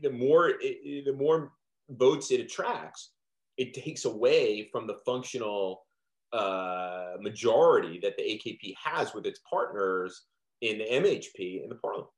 the 0.02 0.10
more 0.10 0.52
it, 0.60 1.04
the 1.04 1.12
more 1.12 1.52
votes 1.90 2.30
it 2.30 2.40
attracts, 2.40 3.10
it 3.56 3.74
takes 3.74 4.04
away 4.04 4.68
from 4.70 4.86
the 4.86 4.98
functional 5.04 5.84
uh, 6.32 7.12
majority 7.20 7.98
that 8.02 8.16
the 8.16 8.22
AKP 8.22 8.74
has 8.82 9.14
with 9.14 9.26
its 9.26 9.40
partners 9.48 10.22
in 10.60 10.78
the 10.78 10.84
MHP 10.84 11.62
in 11.62 11.68
the 11.68 11.76
parliament. 11.76 12.10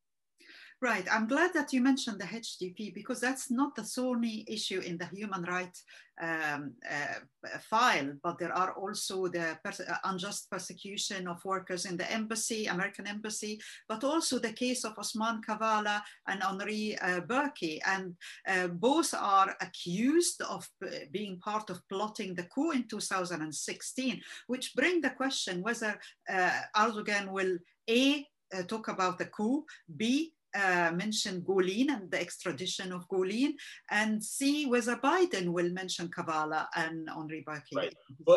Right. 0.82 1.06
I'm 1.10 1.26
glad 1.26 1.54
that 1.54 1.72
you 1.72 1.80
mentioned 1.80 2.20
the 2.20 2.26
HDP 2.26 2.92
because 2.92 3.18
that's 3.18 3.50
not 3.50 3.74
the 3.74 3.90
only 3.98 4.44
issue 4.46 4.80
in 4.80 4.98
the 4.98 5.06
human 5.06 5.42
rights 5.44 5.82
um, 6.20 6.74
uh, 6.90 7.58
file, 7.60 8.12
but 8.22 8.38
there 8.38 8.52
are 8.52 8.74
also 8.74 9.26
the 9.26 9.58
pers 9.64 9.80
uh, 9.80 9.96
unjust 10.04 10.50
persecution 10.50 11.28
of 11.28 11.42
workers 11.46 11.86
in 11.86 11.96
the 11.96 12.10
embassy, 12.12 12.66
American 12.66 13.06
embassy, 13.06 13.58
but 13.88 14.04
also 14.04 14.38
the 14.38 14.52
case 14.52 14.84
of 14.84 14.98
Osman 14.98 15.40
Kavala 15.40 16.02
and 16.28 16.42
Henri 16.42 16.98
uh, 16.98 17.20
Barkey. 17.20 17.80
And 17.86 18.14
uh, 18.46 18.68
both 18.68 19.14
are 19.14 19.56
accused 19.62 20.42
of 20.42 20.68
being 21.10 21.38
part 21.38 21.70
of 21.70 21.80
plotting 21.88 22.34
the 22.34 22.44
coup 22.54 22.72
in 22.72 22.86
2016, 22.86 24.20
which 24.46 24.74
bring 24.74 25.00
the 25.00 25.10
question 25.10 25.62
whether 25.62 25.98
uh, 26.28 26.50
Erdogan 26.76 27.32
will 27.32 27.56
A, 27.88 28.26
uh, 28.54 28.62
talk 28.62 28.88
about 28.88 29.18
the 29.18 29.26
coup, 29.26 29.64
B, 29.96 30.32
uh, 30.56 30.90
mention 30.92 31.42
Gulen 31.42 31.88
and 31.90 32.10
the 32.10 32.20
extradition 32.20 32.92
of 32.92 33.08
Gulen, 33.08 33.52
and 33.90 34.22
see 34.22 34.66
whether 34.66 34.96
Biden 34.96 35.48
will 35.48 35.70
mention 35.70 36.08
Kavala 36.08 36.66
and 36.74 37.08
Henri 37.10 37.44
Barkey. 37.46 37.74
Right. 37.76 37.94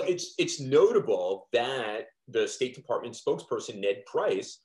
It's 0.08 0.34
it's 0.38 0.60
notable 0.60 1.48
that 1.54 2.08
the 2.28 2.48
State 2.48 2.76
Department 2.76 3.16
spokesperson 3.16 3.80
Ned 3.80 4.06
Price 4.06 4.60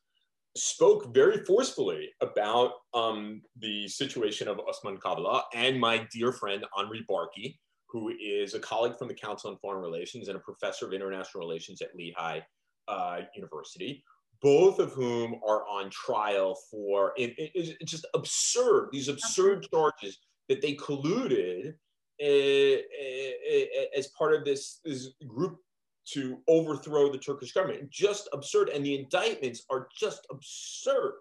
spoke 0.57 1.13
very 1.13 1.45
forcefully 1.45 2.11
about 2.21 2.73
um, 2.93 3.43
the 3.59 3.89
situation 3.89 4.47
of 4.49 4.61
Osman 4.61 4.99
Kavala 4.99 5.43
and 5.55 5.81
my 5.81 6.07
dear 6.13 6.33
friend 6.33 6.65
Henri 6.77 7.05
Barkey, 7.11 7.59
who 7.89 8.13
is 8.21 8.55
a 8.55 8.61
colleague 8.61 8.97
from 8.97 9.09
the 9.09 9.15
Council 9.15 9.51
on 9.51 9.59
Foreign 9.59 9.83
Relations 9.83 10.29
and 10.29 10.37
a 10.37 10.41
professor 10.41 10.87
of 10.87 10.93
international 10.93 11.47
relations 11.47 11.83
at 11.83 11.95
Lehigh 11.97 12.41
uh, 12.87 13.21
University, 13.35 14.05
both 14.45 14.79
of 14.79 14.93
whom 14.93 15.41
are 15.47 15.67
on 15.67 15.89
trial 15.89 16.55
for 16.71 17.15
it, 17.17 17.31
it, 17.39 17.51
it's 17.55 17.91
just 17.91 18.07
absurd 18.15 18.91
these 18.93 19.09
absurd 19.09 19.67
charges 19.73 20.19
that 20.49 20.61
they 20.61 20.75
colluded 20.75 21.75
eh, 22.21 22.77
eh, 23.01 23.31
eh, 23.51 23.87
as 23.97 24.09
part 24.09 24.35
of 24.35 24.45
this, 24.45 24.81
this 24.85 25.09
group 25.27 25.59
to 26.07 26.39
overthrow 26.49 27.11
the 27.11 27.19
Turkish 27.19 27.53
government. 27.53 27.91
Just 27.91 28.29
absurd. 28.33 28.69
And 28.69 28.85
the 28.85 28.99
indictments 28.99 29.65
are 29.71 29.89
just 29.99 30.27
absurd. 30.31 31.15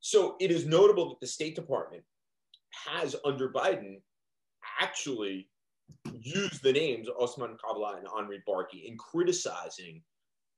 So 0.00 0.36
it 0.40 0.50
is 0.50 0.66
notable 0.66 1.10
that 1.10 1.20
the 1.20 1.26
State 1.26 1.54
Department 1.54 2.02
has, 2.86 3.14
under 3.24 3.48
Biden, 3.50 4.00
actually 4.80 5.48
used 6.20 6.62
the 6.62 6.72
names 6.72 7.08
Osman 7.20 7.56
Kavala 7.64 7.98
and 7.98 8.08
Henri 8.08 8.42
Barkey 8.48 8.86
in 8.86 8.96
criticizing 8.96 10.02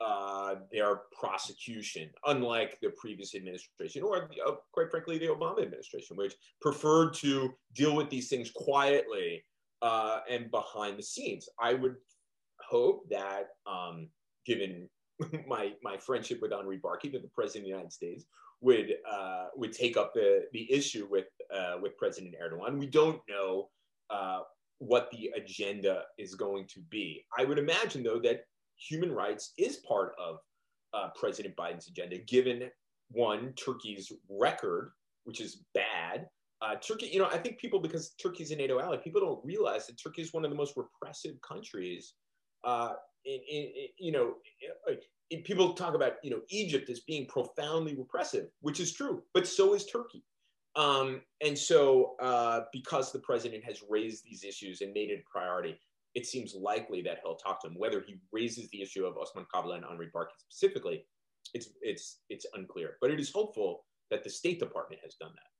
uh, 0.00 0.56
their 0.72 1.02
prosecution, 1.18 2.10
unlike 2.26 2.78
the 2.82 2.90
previous 2.96 3.34
administration, 3.34 4.02
or 4.02 4.28
uh, 4.46 4.52
quite 4.72 4.90
frankly, 4.90 5.18
the 5.18 5.26
Obama 5.26 5.62
administration, 5.62 6.16
which 6.16 6.34
preferred 6.60 7.14
to 7.14 7.50
deal 7.74 7.94
with 7.94 8.10
these 8.10 8.28
things 8.28 8.50
quietly 8.54 9.44
uh, 9.82 10.20
and 10.28 10.50
behind 10.50 10.98
the 10.98 11.02
scenes. 11.02 11.48
I 11.60 11.74
would 11.74 11.96
hope 12.60 13.08
that, 13.10 13.48
um, 13.66 14.08
given 14.46 14.88
my 15.46 15.72
my 15.82 15.96
friendship 15.96 16.40
with 16.42 16.52
Henri 16.52 16.78
Barkey, 16.78 17.12
that 17.12 17.22
the 17.22 17.30
president 17.34 17.62
of 17.62 17.64
the 17.64 17.70
United 17.70 17.92
States 17.92 18.24
would 18.60 18.94
uh, 19.10 19.46
would 19.56 19.72
take 19.72 19.96
up 19.96 20.12
the 20.12 20.46
the 20.52 20.70
issue 20.72 21.06
with 21.10 21.26
uh, 21.54 21.76
with 21.80 21.96
President 21.96 22.34
Erdogan. 22.42 22.78
We 22.78 22.86
don't 22.86 23.20
know 23.28 23.68
what 24.78 25.10
the 25.10 25.32
agenda 25.36 26.02
is 26.18 26.34
going 26.34 26.66
to 26.66 26.80
be. 26.90 27.24
I 27.36 27.44
would 27.44 27.58
imagine, 27.58 28.02
though, 28.02 28.20
that 28.20 28.44
human 28.76 29.12
rights 29.12 29.52
is 29.58 29.76
part 29.78 30.14
of 30.18 30.38
uh, 30.92 31.08
President 31.18 31.56
Biden's 31.56 31.88
agenda, 31.88 32.18
given 32.18 32.70
one 33.10 33.52
Turkey's 33.54 34.12
record, 34.28 34.92
which 35.24 35.40
is 35.40 35.64
bad. 35.74 36.28
Uh, 36.62 36.76
Turkey, 36.76 37.10
you 37.12 37.18
know, 37.18 37.26
I 37.26 37.38
think 37.38 37.58
people 37.58 37.80
because 37.80 38.14
Turkey's 38.20 38.50
a 38.50 38.56
NATO 38.56 38.80
ally, 38.80 38.96
people 38.96 39.20
don't 39.20 39.44
realize 39.44 39.86
that 39.86 40.00
Turkey 40.02 40.22
is 40.22 40.32
one 40.32 40.44
of 40.44 40.50
the 40.50 40.56
most 40.56 40.74
repressive 40.76 41.34
countries. 41.42 42.14
Uh, 42.62 42.94
in, 43.24 43.40
in, 43.50 43.62
in, 43.62 43.88
you 43.98 44.12
know, 44.12 44.34
people 45.44 45.74
talk 45.74 45.94
about 45.94 46.14
you 46.22 46.30
know 46.30 46.40
Egypt 46.48 46.88
as 46.90 47.00
being 47.00 47.26
profoundly 47.26 47.96
repressive, 47.96 48.46
which 48.60 48.80
is 48.80 48.92
true, 48.92 49.22
but 49.34 49.46
so 49.46 49.74
is 49.74 49.86
Turkey. 49.86 50.24
Um, 50.76 51.20
and 51.40 51.56
so, 51.56 52.16
uh, 52.20 52.62
because 52.72 53.12
the 53.12 53.20
president 53.20 53.64
has 53.64 53.82
raised 53.88 54.24
these 54.24 54.42
issues 54.42 54.80
and 54.80 54.92
made 54.92 55.10
it 55.10 55.20
a 55.20 55.30
priority, 55.30 55.78
it 56.14 56.26
seems 56.26 56.54
likely 56.54 57.02
that 57.02 57.18
he'll 57.22 57.36
talk 57.36 57.60
to 57.62 57.68
him. 57.68 57.74
Whether 57.76 58.00
he 58.06 58.16
raises 58.32 58.68
the 58.70 58.82
issue 58.82 59.04
of 59.04 59.16
Osman 59.16 59.46
Kavala 59.52 59.76
and 59.76 59.84
Henri 59.84 60.10
Barkey 60.14 60.38
specifically, 60.38 61.04
it's 61.52 61.70
it's 61.82 62.20
it's 62.28 62.46
unclear. 62.54 62.96
But 63.00 63.10
it 63.10 63.20
is 63.20 63.32
hopeful 63.32 63.84
that 64.10 64.22
the 64.24 64.30
State 64.30 64.60
Department 64.60 65.00
has 65.02 65.14
done 65.14 65.32
that. 65.34 65.50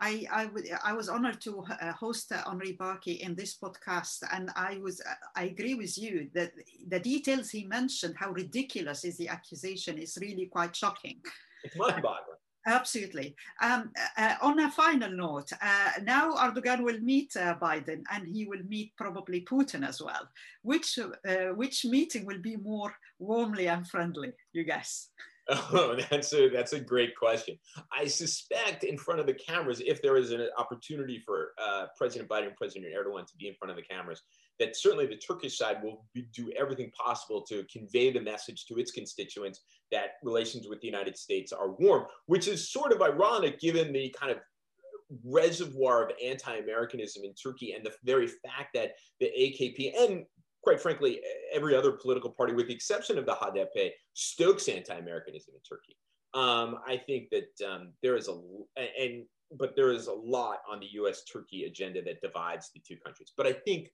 I, 0.00 0.26
I, 0.30 0.48
I 0.84 0.92
was 0.92 1.08
honored 1.08 1.40
to 1.40 1.64
uh, 1.82 1.92
host 1.92 2.30
uh, 2.30 2.40
Henri 2.46 2.76
Barkey 2.80 3.18
in 3.18 3.34
this 3.34 3.58
podcast, 3.58 4.22
and 4.32 4.48
I 4.54 4.78
was 4.80 5.00
uh, 5.00 5.14
I 5.34 5.44
agree 5.44 5.74
with 5.74 5.98
you 5.98 6.30
that 6.34 6.52
the 6.86 7.00
details 7.00 7.50
he 7.50 7.64
mentioned, 7.64 8.14
how 8.16 8.30
ridiculous 8.30 9.04
is 9.04 9.16
the 9.16 9.28
accusation, 9.28 9.98
is 9.98 10.16
really 10.20 10.46
quite 10.46 10.74
shocking. 10.76 11.20
It's 11.64 11.76
mind-boggling. 11.76 12.37
Absolutely. 12.68 13.34
Um, 13.62 13.90
uh, 14.18 14.34
on 14.42 14.60
a 14.60 14.70
final 14.70 15.10
note, 15.10 15.50
uh, 15.60 15.90
now 16.02 16.32
Erdogan 16.34 16.82
will 16.82 17.00
meet 17.00 17.34
uh, 17.34 17.56
Biden 17.60 18.02
and 18.12 18.28
he 18.28 18.44
will 18.44 18.62
meet 18.68 18.92
probably 18.96 19.40
Putin 19.40 19.88
as 19.88 20.02
well. 20.02 20.28
Which, 20.62 20.98
which 21.56 21.86
meeting 21.86 22.26
will 22.26 22.42
be 22.42 22.56
more 22.56 22.94
warmly 23.18 23.68
and 23.68 23.88
friendly, 23.88 24.32
you 24.52 24.64
guess? 24.64 25.08
Oh, 25.50 25.96
that's 26.10 26.34
a 26.34 26.50
that's 26.50 26.74
a 26.74 26.80
great 26.80 27.16
question. 27.16 27.58
I 27.90 28.06
suspect 28.06 28.84
in 28.84 28.98
front 28.98 29.20
of 29.20 29.26
the 29.26 29.32
cameras, 29.32 29.80
if 29.80 30.02
there 30.02 30.18
is 30.18 30.30
an 30.30 30.46
opportunity 30.58 31.22
for 31.24 31.52
uh, 31.56 31.86
President 31.96 32.28
Biden 32.28 32.48
and 32.48 32.56
President 32.56 32.92
Erdogan 32.92 33.26
to 33.26 33.36
be 33.38 33.48
in 33.48 33.54
front 33.54 33.70
of 33.70 33.76
the 33.78 33.82
cameras, 33.82 34.20
that 34.58 34.76
certainly 34.76 35.06
the 35.06 35.16
Turkish 35.16 35.56
side 35.56 35.82
will 35.82 36.04
be, 36.14 36.28
do 36.34 36.50
everything 36.58 36.90
possible 36.90 37.42
to 37.42 37.64
convey 37.72 38.12
the 38.12 38.20
message 38.20 38.66
to 38.66 38.76
its 38.78 38.90
constituents 38.90 39.60
that 39.92 40.12
relations 40.22 40.66
with 40.68 40.80
the 40.80 40.86
United 40.86 41.16
States 41.16 41.52
are 41.52 41.70
warm, 41.72 42.04
which 42.26 42.48
is 42.48 42.70
sort 42.70 42.92
of 42.92 43.00
ironic 43.02 43.60
given 43.60 43.92
the 43.92 44.14
kind 44.18 44.32
of 44.32 44.38
reservoir 45.24 46.04
of 46.04 46.10
anti-Americanism 46.22 47.24
in 47.24 47.32
Turkey 47.34 47.72
and 47.72 47.84
the 47.84 47.92
very 48.04 48.26
fact 48.26 48.74
that 48.74 48.92
the 49.20 49.26
AKP 49.26 49.92
and 49.98 50.24
quite 50.62 50.80
frankly, 50.80 51.20
every 51.52 51.74
other 51.74 51.92
political 51.92 52.30
party, 52.30 52.52
with 52.52 52.66
the 52.66 52.74
exception 52.74 53.16
of 53.16 53.24
the 53.24 53.32
HDP, 53.32 53.90
stokes 54.14 54.68
anti-Americanism 54.68 55.54
in 55.54 55.60
Turkey. 55.66 55.96
Um, 56.34 56.80
I 56.86 56.96
think 56.96 57.30
that 57.30 57.66
um, 57.66 57.92
there 58.02 58.16
is 58.16 58.28
a 58.28 58.38
and 58.76 59.24
but 59.58 59.74
there 59.74 59.92
is 59.92 60.08
a 60.08 60.12
lot 60.12 60.58
on 60.70 60.78
the 60.78 60.88
U.S.-Turkey 60.92 61.66
agenda 61.66 62.02
that 62.02 62.20
divides 62.20 62.70
the 62.74 62.82
two 62.86 62.96
countries. 63.02 63.32
But 63.34 63.46
I 63.46 63.54
think 63.54 63.88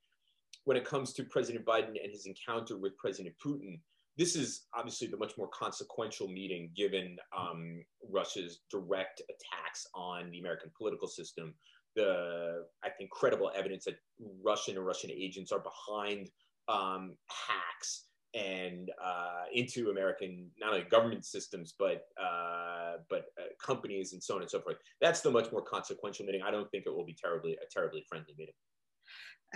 when 0.64 0.76
it 0.76 0.84
comes 0.84 1.12
to 1.14 1.24
President 1.24 1.64
Biden 1.64 2.02
and 2.02 2.10
his 2.10 2.26
encounter 2.26 2.78
with 2.78 2.96
President 2.96 3.34
Putin, 3.44 3.78
this 4.16 4.36
is 4.36 4.66
obviously 4.74 5.08
the 5.08 5.16
much 5.16 5.36
more 5.36 5.48
consequential 5.48 6.28
meeting 6.28 6.70
given 6.76 7.16
um, 7.36 7.82
Russia's 8.08 8.60
direct 8.70 9.20
attacks 9.22 9.86
on 9.94 10.30
the 10.30 10.38
American 10.38 10.70
political 10.76 11.08
system. 11.08 11.54
The 11.96 12.64
I 12.84 12.90
think 12.90 13.10
credible 13.10 13.50
evidence 13.54 13.84
that 13.84 13.96
Russian 14.44 14.76
and 14.76 14.86
Russian 14.86 15.10
agents 15.10 15.52
are 15.52 15.60
behind 15.60 16.30
um, 16.68 17.16
hacks 17.28 18.06
and 18.34 18.90
uh, 19.02 19.44
into 19.52 19.90
American 19.90 20.50
not 20.58 20.74
only 20.74 20.84
government 20.90 21.24
systems 21.24 21.74
but 21.78 22.02
uh, 22.20 22.94
but 23.08 23.26
uh, 23.40 23.46
companies 23.64 24.12
and 24.12 24.22
so 24.22 24.36
on 24.36 24.42
and 24.42 24.50
so 24.50 24.60
forth. 24.60 24.76
That's 25.00 25.20
the 25.20 25.30
much 25.30 25.52
more 25.52 25.62
consequential 25.62 26.26
meeting. 26.26 26.42
I 26.44 26.50
don't 26.50 26.70
think 26.70 26.84
it 26.86 26.94
will 26.94 27.06
be 27.06 27.16
terribly 27.20 27.52
a 27.52 27.66
terribly 27.72 28.04
friendly 28.08 28.34
meeting. 28.36 28.54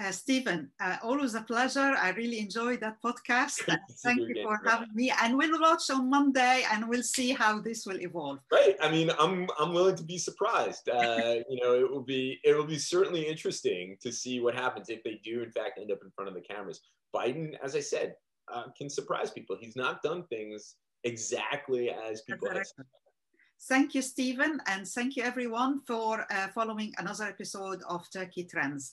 Uh, 0.01 0.13
Stephen, 0.13 0.71
uh, 0.81 0.97
always 1.03 1.35
a 1.35 1.43
pleasure. 1.43 1.95
I 1.99 2.11
really 2.11 2.39
enjoyed 2.39 2.81
that 2.81 3.03
podcast. 3.03 3.57
Thank 4.05 4.21
you 4.29 4.45
for 4.45 4.61
having 4.65 4.95
me. 4.95 5.13
And 5.23 5.37
we'll 5.37 5.61
watch 5.61 5.91
on 5.91 6.09
Monday, 6.09 6.65
and 6.73 6.89
we'll 6.89 7.03
see 7.03 7.33
how 7.33 7.61
this 7.61 7.85
will 7.85 8.01
evolve. 8.01 8.39
Right. 8.53 8.77
I 8.81 8.91
mean, 8.91 9.11
I'm 9.19 9.49
I'm 9.59 9.73
willing 9.73 9.97
to 9.97 10.05
be 10.05 10.19
surprised. 10.19 10.89
Uh, 10.89 11.37
you 11.51 11.61
know, 11.61 11.75
it 11.75 11.91
will 11.91 12.05
be 12.05 12.39
it 12.45 12.57
will 12.57 12.67
be 12.67 12.79
certainly 12.79 13.27
interesting 13.27 13.97
to 14.01 14.13
see 14.13 14.39
what 14.39 14.55
happens 14.55 14.89
if 14.89 15.03
they 15.03 15.21
do 15.25 15.43
in 15.43 15.51
fact 15.51 15.79
end 15.79 15.91
up 15.91 16.01
in 16.05 16.11
front 16.11 16.29
of 16.29 16.35
the 16.35 16.43
cameras. 16.43 16.81
Biden, 17.15 17.57
as 17.65 17.75
I 17.75 17.81
said, 17.81 18.15
uh, 18.53 18.65
can 18.77 18.89
surprise 18.89 19.31
people. 19.31 19.57
He's 19.61 19.77
not 19.77 20.03
done 20.03 20.25
things 20.29 20.77
exactly 21.03 21.91
as 21.91 22.23
people 22.23 22.49
exactly. 22.49 22.85
Thank 23.63 23.95
you, 23.97 24.03
Stephen, 24.03 24.61
and 24.69 24.87
thank 24.87 25.17
you 25.17 25.25
everyone 25.25 25.81
for 25.85 26.25
uh, 26.31 26.47
following 26.55 26.95
another 26.99 27.25
episode 27.25 27.83
of 27.89 28.07
Turkey 28.13 28.45
Trends. 28.45 28.93